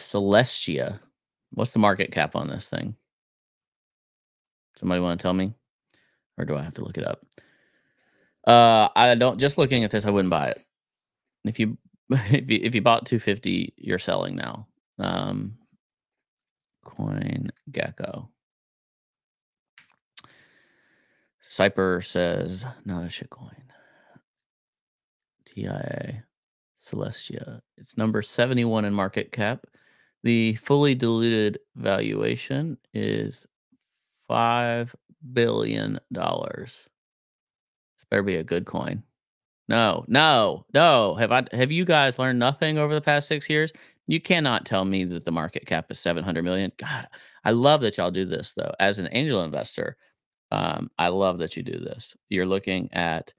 [0.01, 0.99] Celestia.
[1.51, 2.95] What's the market cap on this thing?
[4.75, 5.53] Somebody want to tell me?
[6.37, 7.23] Or do I have to look it up?
[8.47, 9.39] Uh, I don't.
[9.39, 10.63] Just looking at this, I wouldn't buy it.
[11.45, 11.77] If you
[12.09, 14.67] if you if you bought 250, you're selling now.
[14.97, 15.57] Um,
[16.83, 18.29] Coin Gecko.
[21.43, 23.51] Cyper says not a shitcoin.
[25.45, 26.23] TIA
[26.79, 27.61] Celestia.
[27.77, 29.65] It's number 71 in market cap.
[30.23, 33.47] The fully diluted valuation is
[34.27, 34.95] five
[35.33, 36.89] billion dollars.
[37.97, 39.03] This better be a good coin.
[39.69, 41.15] No, no, no.
[41.15, 43.71] Have I have you guys learned nothing over the past six years?
[44.07, 46.71] You cannot tell me that the market cap is 700 million.
[46.77, 47.07] God,
[47.45, 48.73] I love that y'all do this though.
[48.79, 49.97] As an angel investor,
[50.51, 52.17] um, I love that you do this.
[52.29, 53.33] You're looking at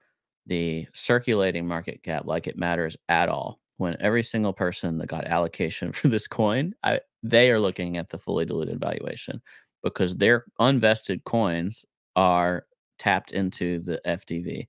[0.47, 3.61] the circulating market cap like it matters at all.
[3.79, 8.11] When every single person that got allocation for this coin, I, they are looking at
[8.11, 9.41] the fully diluted valuation
[9.83, 12.67] because their unvested coins are
[12.99, 14.67] tapped into the FDV.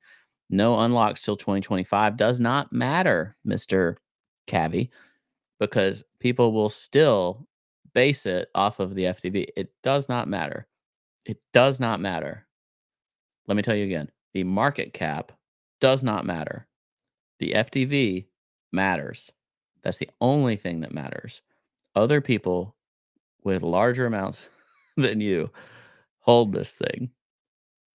[0.50, 3.96] No unlocks till 2025 does not matter, Mr.
[4.48, 4.89] Cavi,
[5.60, 7.48] because people will still
[7.94, 9.48] base it off of the FDV.
[9.56, 10.68] It does not matter.
[11.26, 12.48] It does not matter.
[13.48, 15.32] Let me tell you again the market cap
[15.80, 16.68] does not matter.
[17.39, 18.26] The FDV
[18.73, 19.31] matters.
[19.83, 21.41] That's the only thing that matters.
[21.95, 22.75] Other people
[23.43, 24.49] with larger amounts
[24.97, 25.51] than you
[26.19, 27.12] hold this thing.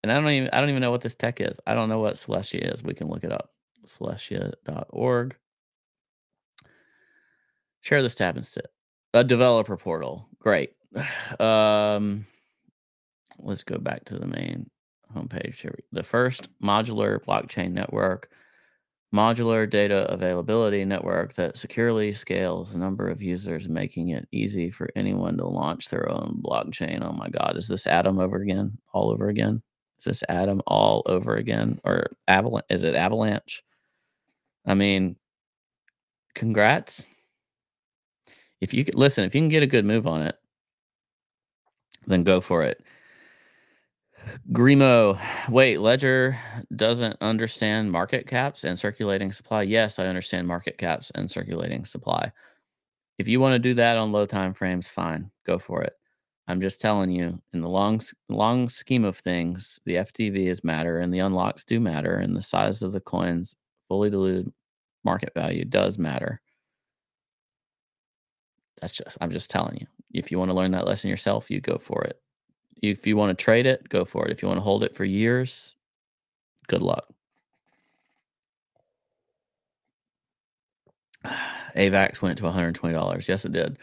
[0.03, 1.59] And I don't even I don't even know what this tech is.
[1.67, 2.85] I don't know what Celestia is.
[2.85, 3.51] We can look it up.
[3.87, 5.37] Celestia.org.
[7.81, 8.67] Share this tab instead.
[9.15, 10.29] A developer portal.
[10.39, 10.73] Great.
[11.41, 12.27] Um
[13.41, 14.69] let's go back to the main
[15.15, 15.79] homepage here.
[15.93, 18.31] The first modular blockchain network,
[19.15, 24.91] modular data availability network that securely scales the number of users, making it easy for
[24.97, 27.03] anyone to launch their own blockchain.
[27.03, 28.77] Oh my God, is this Atom over again?
[28.93, 29.63] All over again?
[29.99, 31.81] Is this Atom all over again?
[31.85, 32.67] Or Avalanche?
[32.69, 33.63] Is it Avalanche?
[34.67, 35.17] I mean,
[36.35, 37.09] congrats.
[38.61, 40.37] If you could listen, if you can get a good move on it,
[42.07, 42.83] then go for it.
[44.53, 46.39] Grimo, wait, Ledger
[46.75, 49.63] doesn't understand market caps and circulating supply.
[49.63, 52.33] Yes, I understand market caps and circulating supply.
[53.19, 55.95] If you want to do that on low time frames, fine, go for it.
[56.47, 60.99] I'm just telling you, in the long long scheme of things, the FDV is matter
[60.99, 63.57] and the unlocks do matter, and the size of the coins
[63.89, 64.53] fully diluted
[65.05, 66.41] market value does matter.
[68.81, 69.87] That's just I'm just telling you.
[70.15, 72.21] If you want to learn that lesson yourself, you go for it.
[72.83, 74.33] If you want to trade it, go for it.
[74.33, 75.77] If you want to hold it for years,
[76.69, 77.07] good luck.
[81.77, 83.29] AVAX went to $120.
[83.29, 83.79] Yes, it did.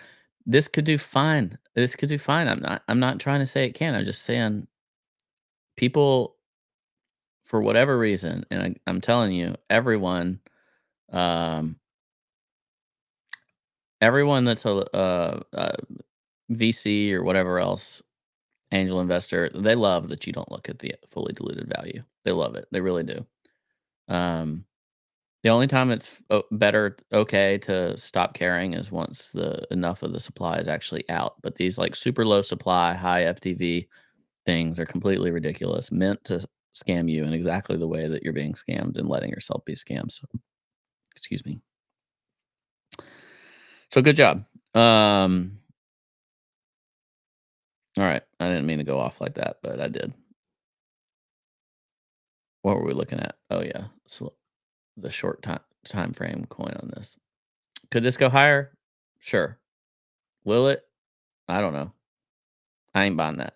[0.46, 1.58] This could do fine.
[1.74, 2.48] This could do fine.
[2.48, 3.96] I'm not I'm not trying to say it can.
[3.96, 4.68] I'm just saying
[5.76, 6.36] people
[7.44, 10.40] for whatever reason, and I, I'm telling you, everyone
[11.12, 11.78] um
[14.02, 15.76] everyone that's a, uh, uh,
[16.52, 18.04] VC or whatever else
[18.72, 22.04] angel investor, they love that you don't look at the fully diluted value.
[22.24, 22.66] They love it.
[22.72, 23.26] They really do.
[24.08, 24.66] Um,
[25.44, 30.20] the only time it's better, okay, to stop caring is once the enough of the
[30.20, 31.36] supply is actually out.
[31.44, 33.88] But these like super low supply, high FDV
[34.46, 38.54] things are completely ridiculous, meant to scam you in exactly the way that you're being
[38.54, 40.12] scammed and letting yourself be scammed.
[40.12, 40.26] So,
[41.16, 41.62] excuse me.
[43.92, 44.46] So good job.
[44.74, 45.60] Um,
[47.98, 48.24] all right.
[48.40, 50.14] I didn't mean to go off like that, but I did.
[52.62, 53.36] What were we looking at?
[53.52, 54.34] Oh yeah, so
[54.98, 57.18] the short time time frame coin on this.
[57.92, 58.72] Could this go higher?
[59.20, 59.60] Sure.
[60.44, 60.82] Will it?
[61.48, 61.92] I don't know.
[62.94, 63.56] I ain't buying that.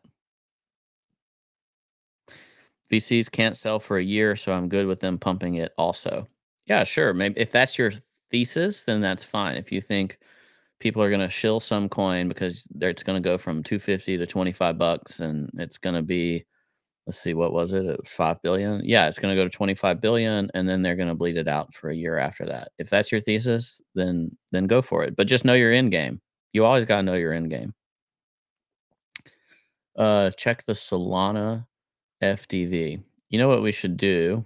[2.92, 6.28] VCs can't sell for a year, so I'm good with them pumping it also.
[6.66, 7.14] Yeah, sure.
[7.14, 7.92] Maybe if that's your
[8.30, 9.56] thesis, then that's fine.
[9.56, 10.20] If you think
[10.80, 14.26] people are going to shill some coin because it's going to go from 250 to
[14.26, 16.46] 25 bucks and it's going to be
[17.06, 17.86] let's see what was it?
[17.86, 18.82] It was 5 billion?
[18.84, 21.48] Yeah it's going to go to 25 billion and then they're going to bleed it
[21.48, 22.72] out for a year after that.
[22.78, 26.22] If that's your thesis then then go for it but just know your end game
[26.54, 27.74] you always got to know your end game
[29.98, 31.66] uh check the solana
[32.24, 34.44] fdv you know what we should do?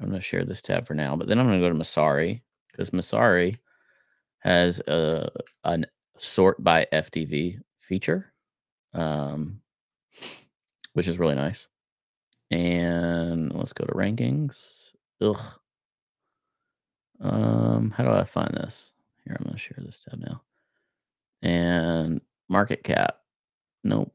[0.00, 1.78] I'm going to share this tab for now but then i'm going to go to
[1.78, 3.56] Messari because Messari
[4.44, 5.30] has a
[5.64, 5.86] an
[6.18, 8.32] sort by FDV feature,
[8.92, 9.60] um,
[10.92, 11.66] which is really nice.
[12.50, 14.92] And let's go to rankings.
[15.20, 15.40] Ugh.
[17.20, 18.92] Um, how do I find this?
[19.24, 20.42] Here, I'm gonna share this tab now.
[21.42, 23.18] And market cap.
[23.82, 24.14] Nope.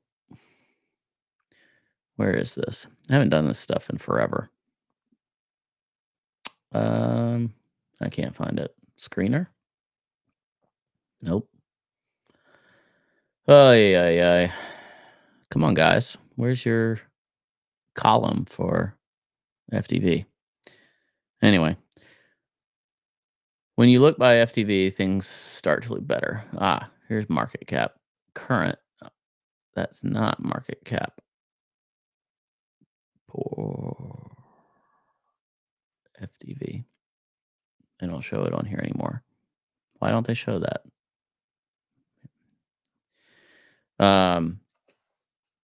[2.15, 2.85] Where is this?
[3.09, 4.49] I haven't done this stuff in forever.
[6.71, 7.53] Um,
[8.01, 8.75] I can't find it.
[8.99, 9.47] Screener?
[11.23, 11.49] Nope.
[13.47, 14.51] Oh yeah, yeah.
[15.49, 16.17] Come on, guys.
[16.35, 16.99] Where's your
[17.95, 18.95] column for
[19.73, 20.25] FDV?
[21.41, 21.75] Anyway,
[23.75, 26.43] when you look by FDV, things start to look better.
[26.57, 27.93] Ah, here's market cap.
[28.35, 28.77] Current.
[29.01, 29.09] uh,
[29.75, 31.19] That's not market cap.
[33.27, 34.31] Poor
[36.21, 36.83] FDV.
[37.99, 39.23] They don't show it on here anymore.
[39.99, 40.81] Why don't they show that?
[43.99, 44.59] Um,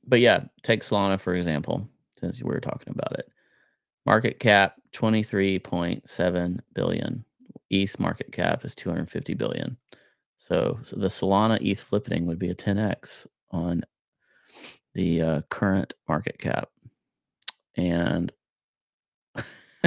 [0.06, 1.88] but yeah, take Solana for example,
[2.20, 3.30] since we were talking about it.
[4.06, 7.26] Market cap 23.7 billion.
[7.72, 9.78] ETH market cap is 250 billion.
[10.38, 13.84] So, so the Solana ETH flipping would be a 10x on
[14.94, 16.70] the uh, current market cap.
[17.76, 18.32] And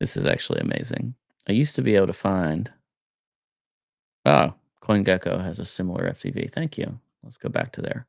[0.00, 1.14] this is actually amazing.
[1.48, 2.72] I used to be able to find.
[4.24, 6.50] Oh, CoinGecko has a similar FDV.
[6.50, 6.98] Thank you.
[7.22, 8.06] Let's go back to there.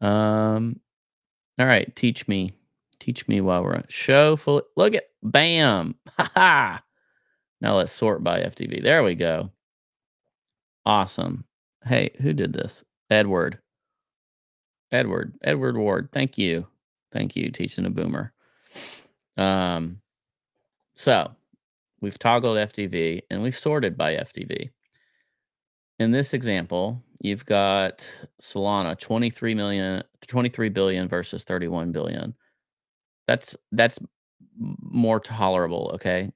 [0.00, 0.80] Um,
[1.58, 2.52] all right, teach me,
[3.00, 4.62] teach me while we're on show full.
[4.76, 6.82] Look at bam, ha ha.
[7.60, 8.82] Now let's sort by FDV.
[8.82, 9.50] There we go.
[10.86, 11.44] Awesome.
[11.84, 12.84] Hey, who did this?
[13.10, 13.58] Edward.
[14.92, 15.34] Edward.
[15.42, 16.08] Edward Ward.
[16.12, 16.66] Thank you.
[17.12, 18.32] Thank you, teaching a boomer.
[19.36, 20.00] Um,
[20.94, 21.30] so
[22.00, 24.70] we've toggled FDV and we've sorted by FDV.
[25.98, 27.98] In this example, you've got
[28.40, 32.34] Solana 23 million, 23 billion versus 31 billion.
[33.26, 33.98] That's that's
[34.58, 36.32] more tolerable, okay?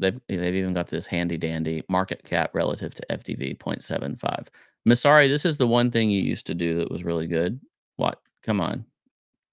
[0.00, 4.48] They've they've even got this handy dandy market cap relative to FDV 0.75.
[4.88, 7.60] Messari, this is the one thing you used to do that was really good.
[7.96, 8.20] What?
[8.42, 8.84] Come on.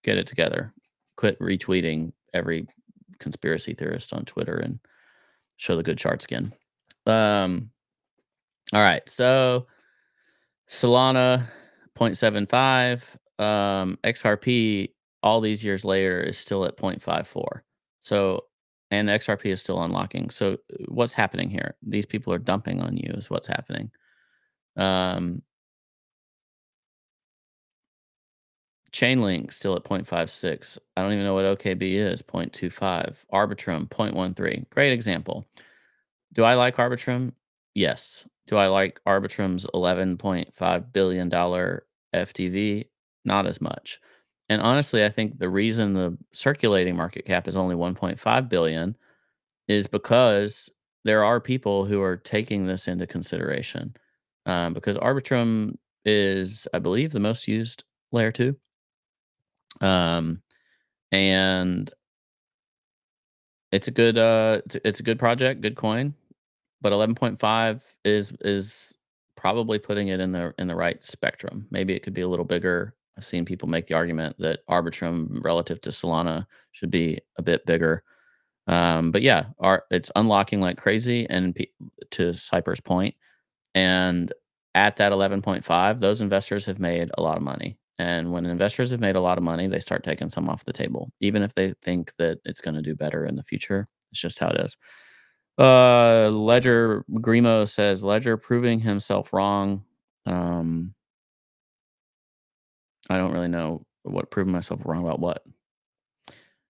[0.04, 0.74] Get it together.
[1.18, 2.68] Quit retweeting every
[3.20, 4.80] conspiracy theorist on Twitter and
[5.58, 6.54] show the good charts again.
[7.06, 7.72] Um
[8.74, 9.07] all right.
[9.09, 9.68] So
[10.70, 11.45] Solana
[11.95, 14.91] 0.75, um, XRP
[15.24, 17.61] all these years later is still at 0.54.
[17.99, 18.45] So
[18.91, 20.30] and XRP is still unlocking.
[20.30, 20.57] So
[20.88, 21.76] what's happening here?
[21.82, 23.91] These people are dumping on you is what's happening.
[24.78, 25.41] Um
[28.91, 30.78] Chainlink still at 0.56.
[30.95, 33.26] I don't even know what OKB is, 0.25.
[33.34, 34.70] Arbitrum 0.13.
[34.70, 35.45] Great example.
[36.32, 37.34] Do I like Arbitrum?
[37.76, 38.28] Yes.
[38.47, 42.86] Do I like Arbitrum's $11.5 billion FDV?
[43.26, 43.99] Not as much.
[44.49, 48.95] And honestly, I think the reason the circulating market cap is only 1.5 billion
[49.67, 50.71] is because
[51.03, 53.95] there are people who are taking this into consideration.
[54.45, 58.55] Um, because Arbitrum is, I believe, the most used layer two.
[59.82, 60.43] Um,
[61.11, 61.91] and
[63.71, 66.13] it's a good uh it's, it's a good project, good coin
[66.82, 68.95] but 11.5 is is
[69.36, 71.67] probably putting it in the in the right spectrum.
[71.71, 72.95] Maybe it could be a little bigger.
[73.17, 77.65] I've seen people make the argument that Arbitrum relative to Solana should be a bit
[77.65, 78.03] bigger.
[78.67, 81.67] Um, but yeah, our, it's unlocking like crazy, and pe-
[82.11, 83.15] to Cypress point,
[83.76, 84.32] and
[84.76, 87.78] at that 11.5, those investors have made a lot of money.
[87.97, 90.73] And when investors have made a lot of money, they start taking some off the
[90.73, 93.88] table, even if they think that it's going to do better in the future.
[94.11, 94.76] It's just how it is.
[95.58, 99.86] Uh, Ledger Grimo says Ledger proving himself wrong.
[100.26, 100.93] Um,
[103.10, 105.43] I don't really know what proving myself wrong about what.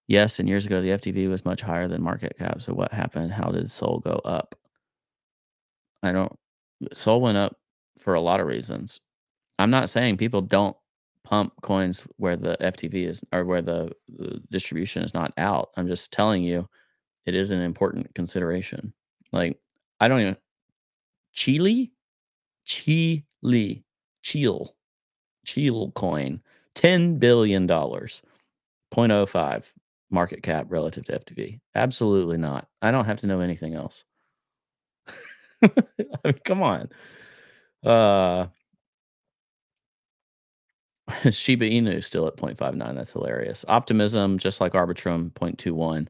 [0.08, 2.62] Yes, and years ago the FDV was much higher than market cap.
[2.62, 3.32] So what happened?
[3.32, 4.54] How did Sol go up?
[6.04, 6.32] I don't.
[6.94, 7.58] Sol went up
[7.98, 9.02] for a lot of reasons.
[9.58, 10.76] I'm not saying people don't
[11.24, 15.70] pump coins where the FDV is or where the, the distribution is not out.
[15.76, 16.70] I'm just telling you
[17.26, 18.94] it is an important consideration.
[19.32, 19.60] Like
[20.00, 20.38] I don't even
[21.34, 21.92] Chile,
[22.66, 23.84] Chile,
[24.24, 24.66] Chile,
[25.46, 26.42] Chile coin,
[26.76, 28.22] ten billion dollars,
[28.94, 29.74] 0.05
[30.12, 31.60] market cap relative to FDV.
[31.76, 32.68] Absolutely not.
[32.82, 34.04] I don't have to know anything else.
[35.64, 35.70] I
[36.26, 36.90] mean, come on.
[37.84, 38.48] Uh
[41.32, 42.96] Shiba Inu still at 0.59.
[42.96, 43.64] That's hilarious.
[43.68, 46.08] Optimism, just like Arbitrum, 0.21.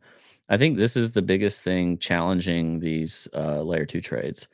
[0.49, 4.47] I think this is the biggest thing challenging these uh, layer two trades.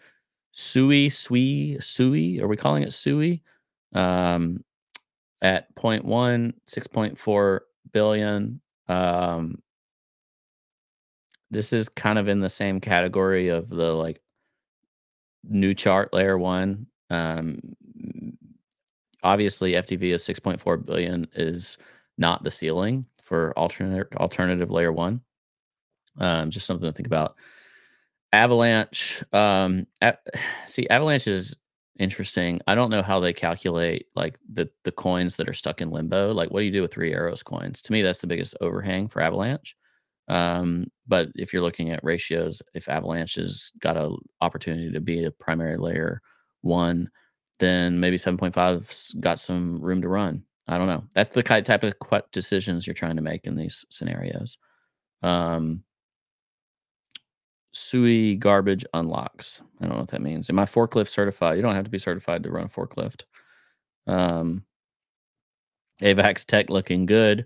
[0.53, 3.41] Sui, Sui, Sui, are we calling it Sui?
[3.93, 4.63] Um,
[5.41, 7.59] at 0.1, 6.4
[7.91, 8.61] billion.
[8.87, 9.61] Um,
[11.49, 14.21] this is kind of in the same category of the, like
[15.43, 16.85] new chart layer 1.
[17.09, 17.59] Um,
[19.23, 21.77] obviously, FDV of 6.4 billion is
[22.17, 25.21] not the ceiling for alternate alternative layer 1.
[26.17, 27.35] Um, just something to think about.
[28.33, 29.85] Avalanche, um,
[30.65, 31.57] see, Avalanche is
[31.99, 32.61] interesting.
[32.67, 36.33] I don't know how they calculate, like, the the coins that are stuck in limbo.
[36.33, 37.81] Like, what do you do with Three Arrows coins?
[37.83, 39.75] To me, that's the biggest overhang for Avalanche.
[40.29, 45.25] Um, but if you're looking at ratios, if Avalanche has got a opportunity to be
[45.25, 46.21] a primary layer
[46.61, 47.09] 1,
[47.59, 50.45] then maybe 7.5's got some room to run.
[50.67, 51.03] I don't know.
[51.13, 51.93] That's the type of
[52.31, 54.57] decisions you're trying to make in these scenarios.
[55.23, 55.83] Um
[57.73, 59.61] SUI garbage unlocks.
[59.79, 60.49] I don't know what that means.
[60.49, 61.55] Am I forklift certified?
[61.55, 63.23] You don't have to be certified to run a forklift.
[64.07, 64.65] Um
[66.01, 67.45] AVAX tech looking good.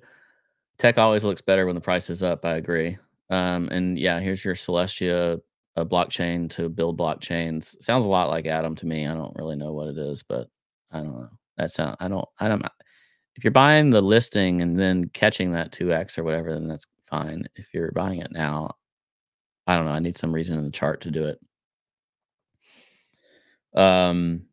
[0.78, 2.98] Tech always looks better when the price is up, I agree.
[3.30, 5.42] Um, and yeah, here's your Celestia,
[5.76, 7.82] a blockchain to build blockchains.
[7.82, 9.08] Sounds a lot like Atom to me.
[9.08, 10.48] I don't really know what it is, but
[10.92, 11.30] I don't know.
[11.58, 12.66] That sound I don't I don't
[13.36, 17.46] if you're buying the listing and then catching that 2x or whatever, then that's fine.
[17.56, 18.76] If you're buying it now,
[19.68, 19.92] I don't know.
[19.92, 21.40] I need some reason in the chart to do it.
[23.80, 24.46] Um,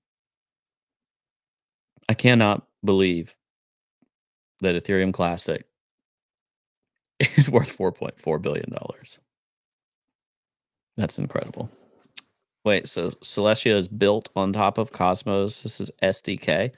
[2.08, 3.36] I cannot believe
[4.60, 5.64] that Ethereum Classic
[7.36, 8.72] is worth $4.4 billion.
[10.96, 11.70] That's incredible.
[12.64, 15.62] Wait, so Celestia is built on top of Cosmos.
[15.62, 16.72] This is SDK.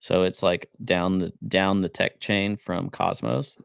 [0.00, 3.60] So it's like down the down the tech chain from Cosmos.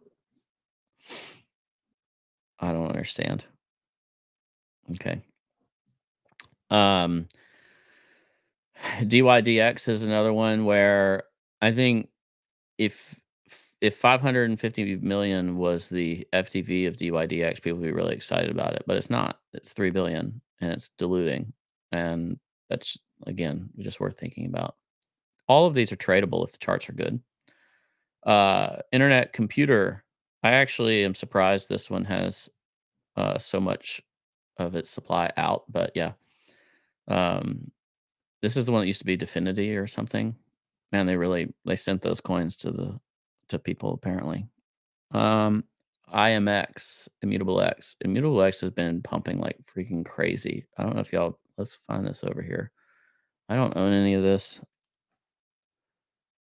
[2.60, 3.46] I don't understand.
[4.92, 5.22] Okay.
[6.70, 7.28] Um
[9.02, 11.24] DYDX is another one where
[11.62, 12.10] I think
[12.78, 13.20] if
[13.82, 18.84] if 550 million was the FTV of DYDX, people would be really excited about it,
[18.86, 19.40] but it's not.
[19.54, 21.54] It's 3 billion and it's diluting.
[21.92, 22.40] And
[22.70, 24.76] that's again just worth thinking about.
[25.48, 27.20] All of these are tradable if the charts are good.
[28.26, 30.04] Uh internet computer.
[30.44, 32.50] I actually am surprised this one has
[33.16, 34.02] uh so much
[34.68, 36.14] of its supply out, but yeah.
[37.08, 37.72] Um
[38.42, 40.36] this is the one that used to be DFINITY or something.
[40.92, 43.00] Man, they really they sent those coins to the
[43.50, 44.48] to people apparently.
[45.12, 45.66] Um,
[46.14, 47.96] IMX, Immutable X.
[48.02, 50.66] Immutable X has been pumping like freaking crazy.
[50.78, 52.72] I don't know if y'all let's find this over here.
[53.48, 54.62] I don't own any of this.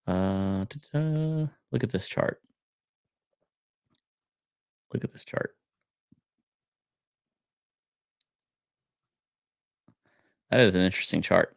[0.07, 0.65] Uh,
[1.71, 2.41] look at this chart.
[4.93, 5.55] Look at this chart.
[10.51, 11.57] That is an interesting chart.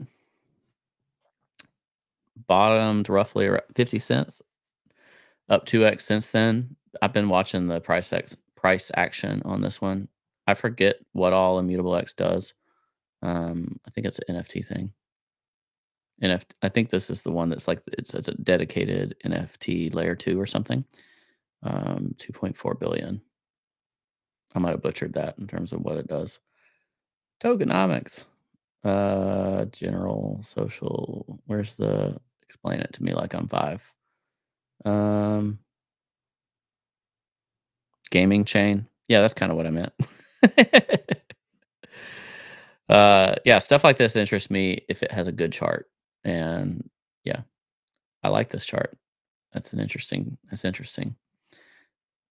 [2.47, 4.41] Bottomed roughly 50 cents
[5.49, 6.75] up 2x since then.
[7.01, 10.07] I've been watching the price X price action on this one.
[10.47, 12.53] I forget what all Immutable X does.
[13.21, 14.91] Um, I think it's an NFT thing.
[16.21, 16.53] NFT.
[16.61, 20.39] I think this is the one that's like it's, it's a dedicated NFT layer two
[20.39, 20.85] or something.
[21.63, 23.21] Um, 2.4 billion.
[24.53, 26.39] I might have butchered that in terms of what it does.
[27.41, 28.25] Tokenomics.
[28.83, 31.39] Uh, general social.
[31.45, 33.85] Where's the explain it to me like I'm five?
[34.85, 35.59] Um,
[38.11, 38.87] gaming chain.
[39.07, 39.93] Yeah, that's kind of what I meant.
[42.89, 45.89] uh, yeah, stuff like this interests me if it has a good chart.
[46.23, 46.89] And
[47.23, 47.41] yeah,
[48.21, 48.97] I like this chart.
[49.53, 50.37] That's an interesting.
[50.49, 51.15] That's interesting.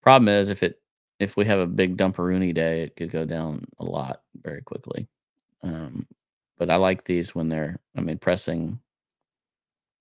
[0.02, 0.80] Problem is, if it
[1.18, 5.08] if we have a big dumperoonie day, it could go down a lot very quickly.
[5.62, 6.06] Um,
[6.58, 8.80] but I like these when they're, I mean, pressing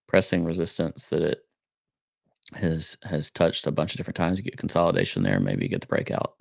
[0.08, 1.40] pressing resistance that it
[2.54, 4.38] has has touched a bunch of different times.
[4.38, 6.34] You get consolidation there, maybe you get the breakout.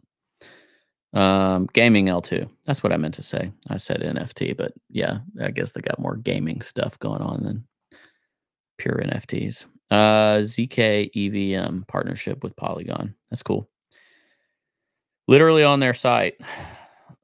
[1.13, 2.49] Um, gaming L2.
[2.67, 3.53] That's what I meant to say.
[3.69, 7.67] I said NFT, but yeah, I guess they got more gaming stuff going on than
[8.79, 9.67] pure NFTs.
[9.91, 13.15] Uh, ZK EVM partnership with Polygon.
[13.29, 13.69] That's cool.
[15.27, 16.35] Literally on their site.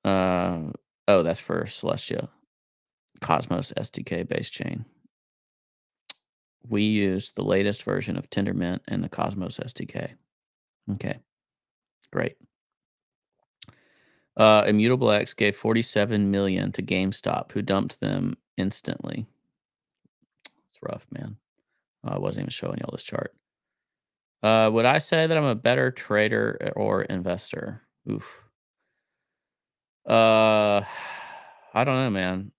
[0.04, 0.70] Uh,
[1.08, 2.28] oh, that's for Celestia
[3.20, 4.84] Cosmos SDK based chain
[6.68, 10.14] we use the latest version of Tendermint and the Cosmos SDK.
[10.92, 11.18] Okay,
[12.12, 12.36] great.
[14.36, 19.26] Uh, Immutable X gave 47 million to GameStop, who dumped them instantly.
[20.68, 21.36] It's rough, man.
[22.06, 23.32] Uh, I wasn't even showing y'all this chart.
[24.42, 27.82] Uh, would I say that I'm a better trader or investor?
[28.10, 28.42] Oof.
[30.06, 30.82] Uh,
[31.74, 32.52] I don't know, man.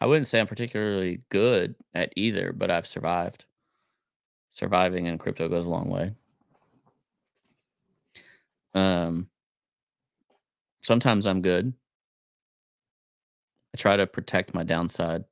[0.00, 3.46] I wouldn't say I'm particularly good at either, but I've survived.
[4.50, 6.14] Surviving in crypto goes a long way.
[8.74, 9.28] Um,
[10.86, 11.74] Sometimes I'm good.
[13.74, 15.24] I try to protect my downside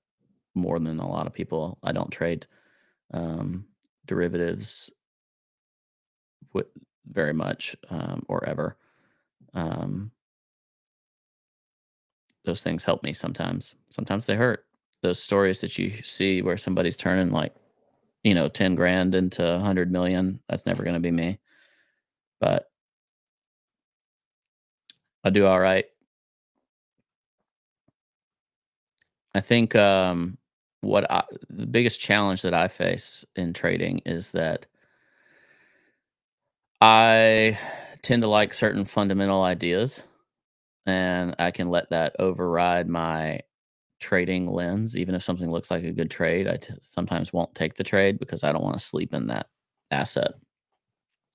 [0.57, 1.79] more than a lot of people.
[1.81, 2.45] I don't trade
[3.13, 3.65] um,
[4.05, 4.91] derivatives
[6.53, 6.69] wi-
[7.07, 8.77] very much um, or ever.
[9.55, 10.11] Um,
[12.45, 13.77] those things help me sometimes.
[13.91, 14.67] Sometimes they hurt.
[15.03, 17.55] Those stories that you see where somebody's turning like,
[18.23, 21.39] you know, 10 grand into 100 million, that's never going to be me.
[22.41, 22.71] But
[25.25, 25.87] I do all right.
[29.35, 30.39] I think um,
[30.81, 34.67] what I, the biggest challenge that I face in trading is that
[36.81, 37.59] I
[38.03, 40.07] tend to like certain fundamental ideas
[40.87, 43.41] and I can let that override my
[44.01, 44.97] trading lens.
[44.97, 48.19] Even if something looks like a good trade, I t- sometimes won't take the trade
[48.19, 49.49] because I don't want to sleep in that
[49.91, 50.33] asset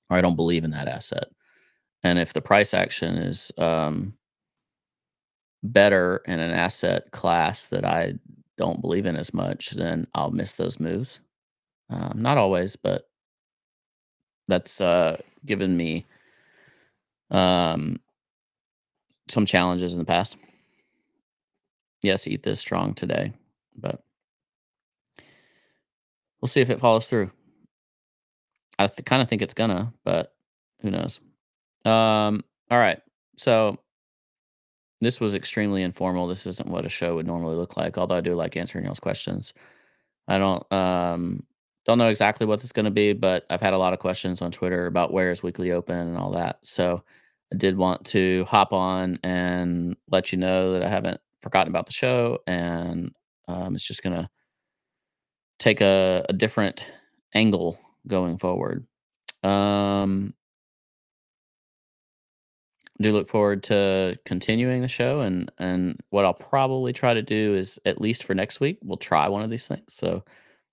[0.08, 1.28] or I don't believe in that asset.
[2.02, 4.14] And if the price action is um,
[5.62, 8.14] better in an asset class that I
[8.56, 11.20] don't believe in as much, then I'll miss those moves.
[11.88, 13.08] Um, not always, but
[14.46, 16.06] that's uh, given me
[17.30, 18.00] um,
[19.30, 20.36] some challenges in the past.
[22.02, 23.32] Yes, ETH is strong today,
[23.76, 24.02] but
[26.40, 27.30] we'll see if it follows through.
[28.78, 30.34] I th- kind of think it's gonna, but
[30.80, 31.20] who knows?
[31.84, 33.00] Um, all right.
[33.36, 33.78] So
[35.00, 36.26] this was extremely informal.
[36.26, 39.00] This isn't what a show would normally look like, although I do like answering y'all's
[39.00, 39.52] questions.
[40.28, 41.42] I don't um
[41.86, 44.42] don't know exactly what it's going to be, but I've had a lot of questions
[44.42, 46.58] on Twitter about where is weekly open and all that.
[46.62, 47.02] So
[47.52, 51.86] I did want to hop on and let you know that I haven't forgotten about
[51.86, 53.12] the show, and
[53.48, 54.28] um, it's just going to
[55.58, 56.92] take a, a different
[57.34, 58.86] angle going forward.
[59.42, 60.34] Um,
[63.00, 67.54] do look forward to continuing the show and and what I'll probably try to do
[67.54, 69.94] is at least for next week we'll try one of these things.
[69.94, 70.22] So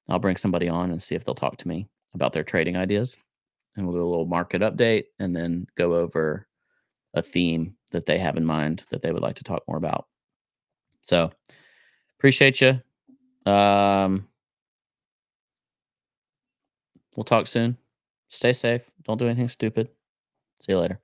[0.10, 3.18] I'll bring somebody on and see if they'll talk to me about their trading ideas
[3.76, 6.47] and we'll do a little market update and then go over
[7.18, 10.08] a theme that they have in mind that they would like to talk more about.
[11.02, 11.32] So
[12.18, 12.82] appreciate you.
[13.46, 14.28] Um,
[17.16, 17.78] we'll talk soon.
[18.30, 18.92] Stay safe.
[19.04, 19.90] Don't do anything stupid.
[20.60, 21.00] See you later.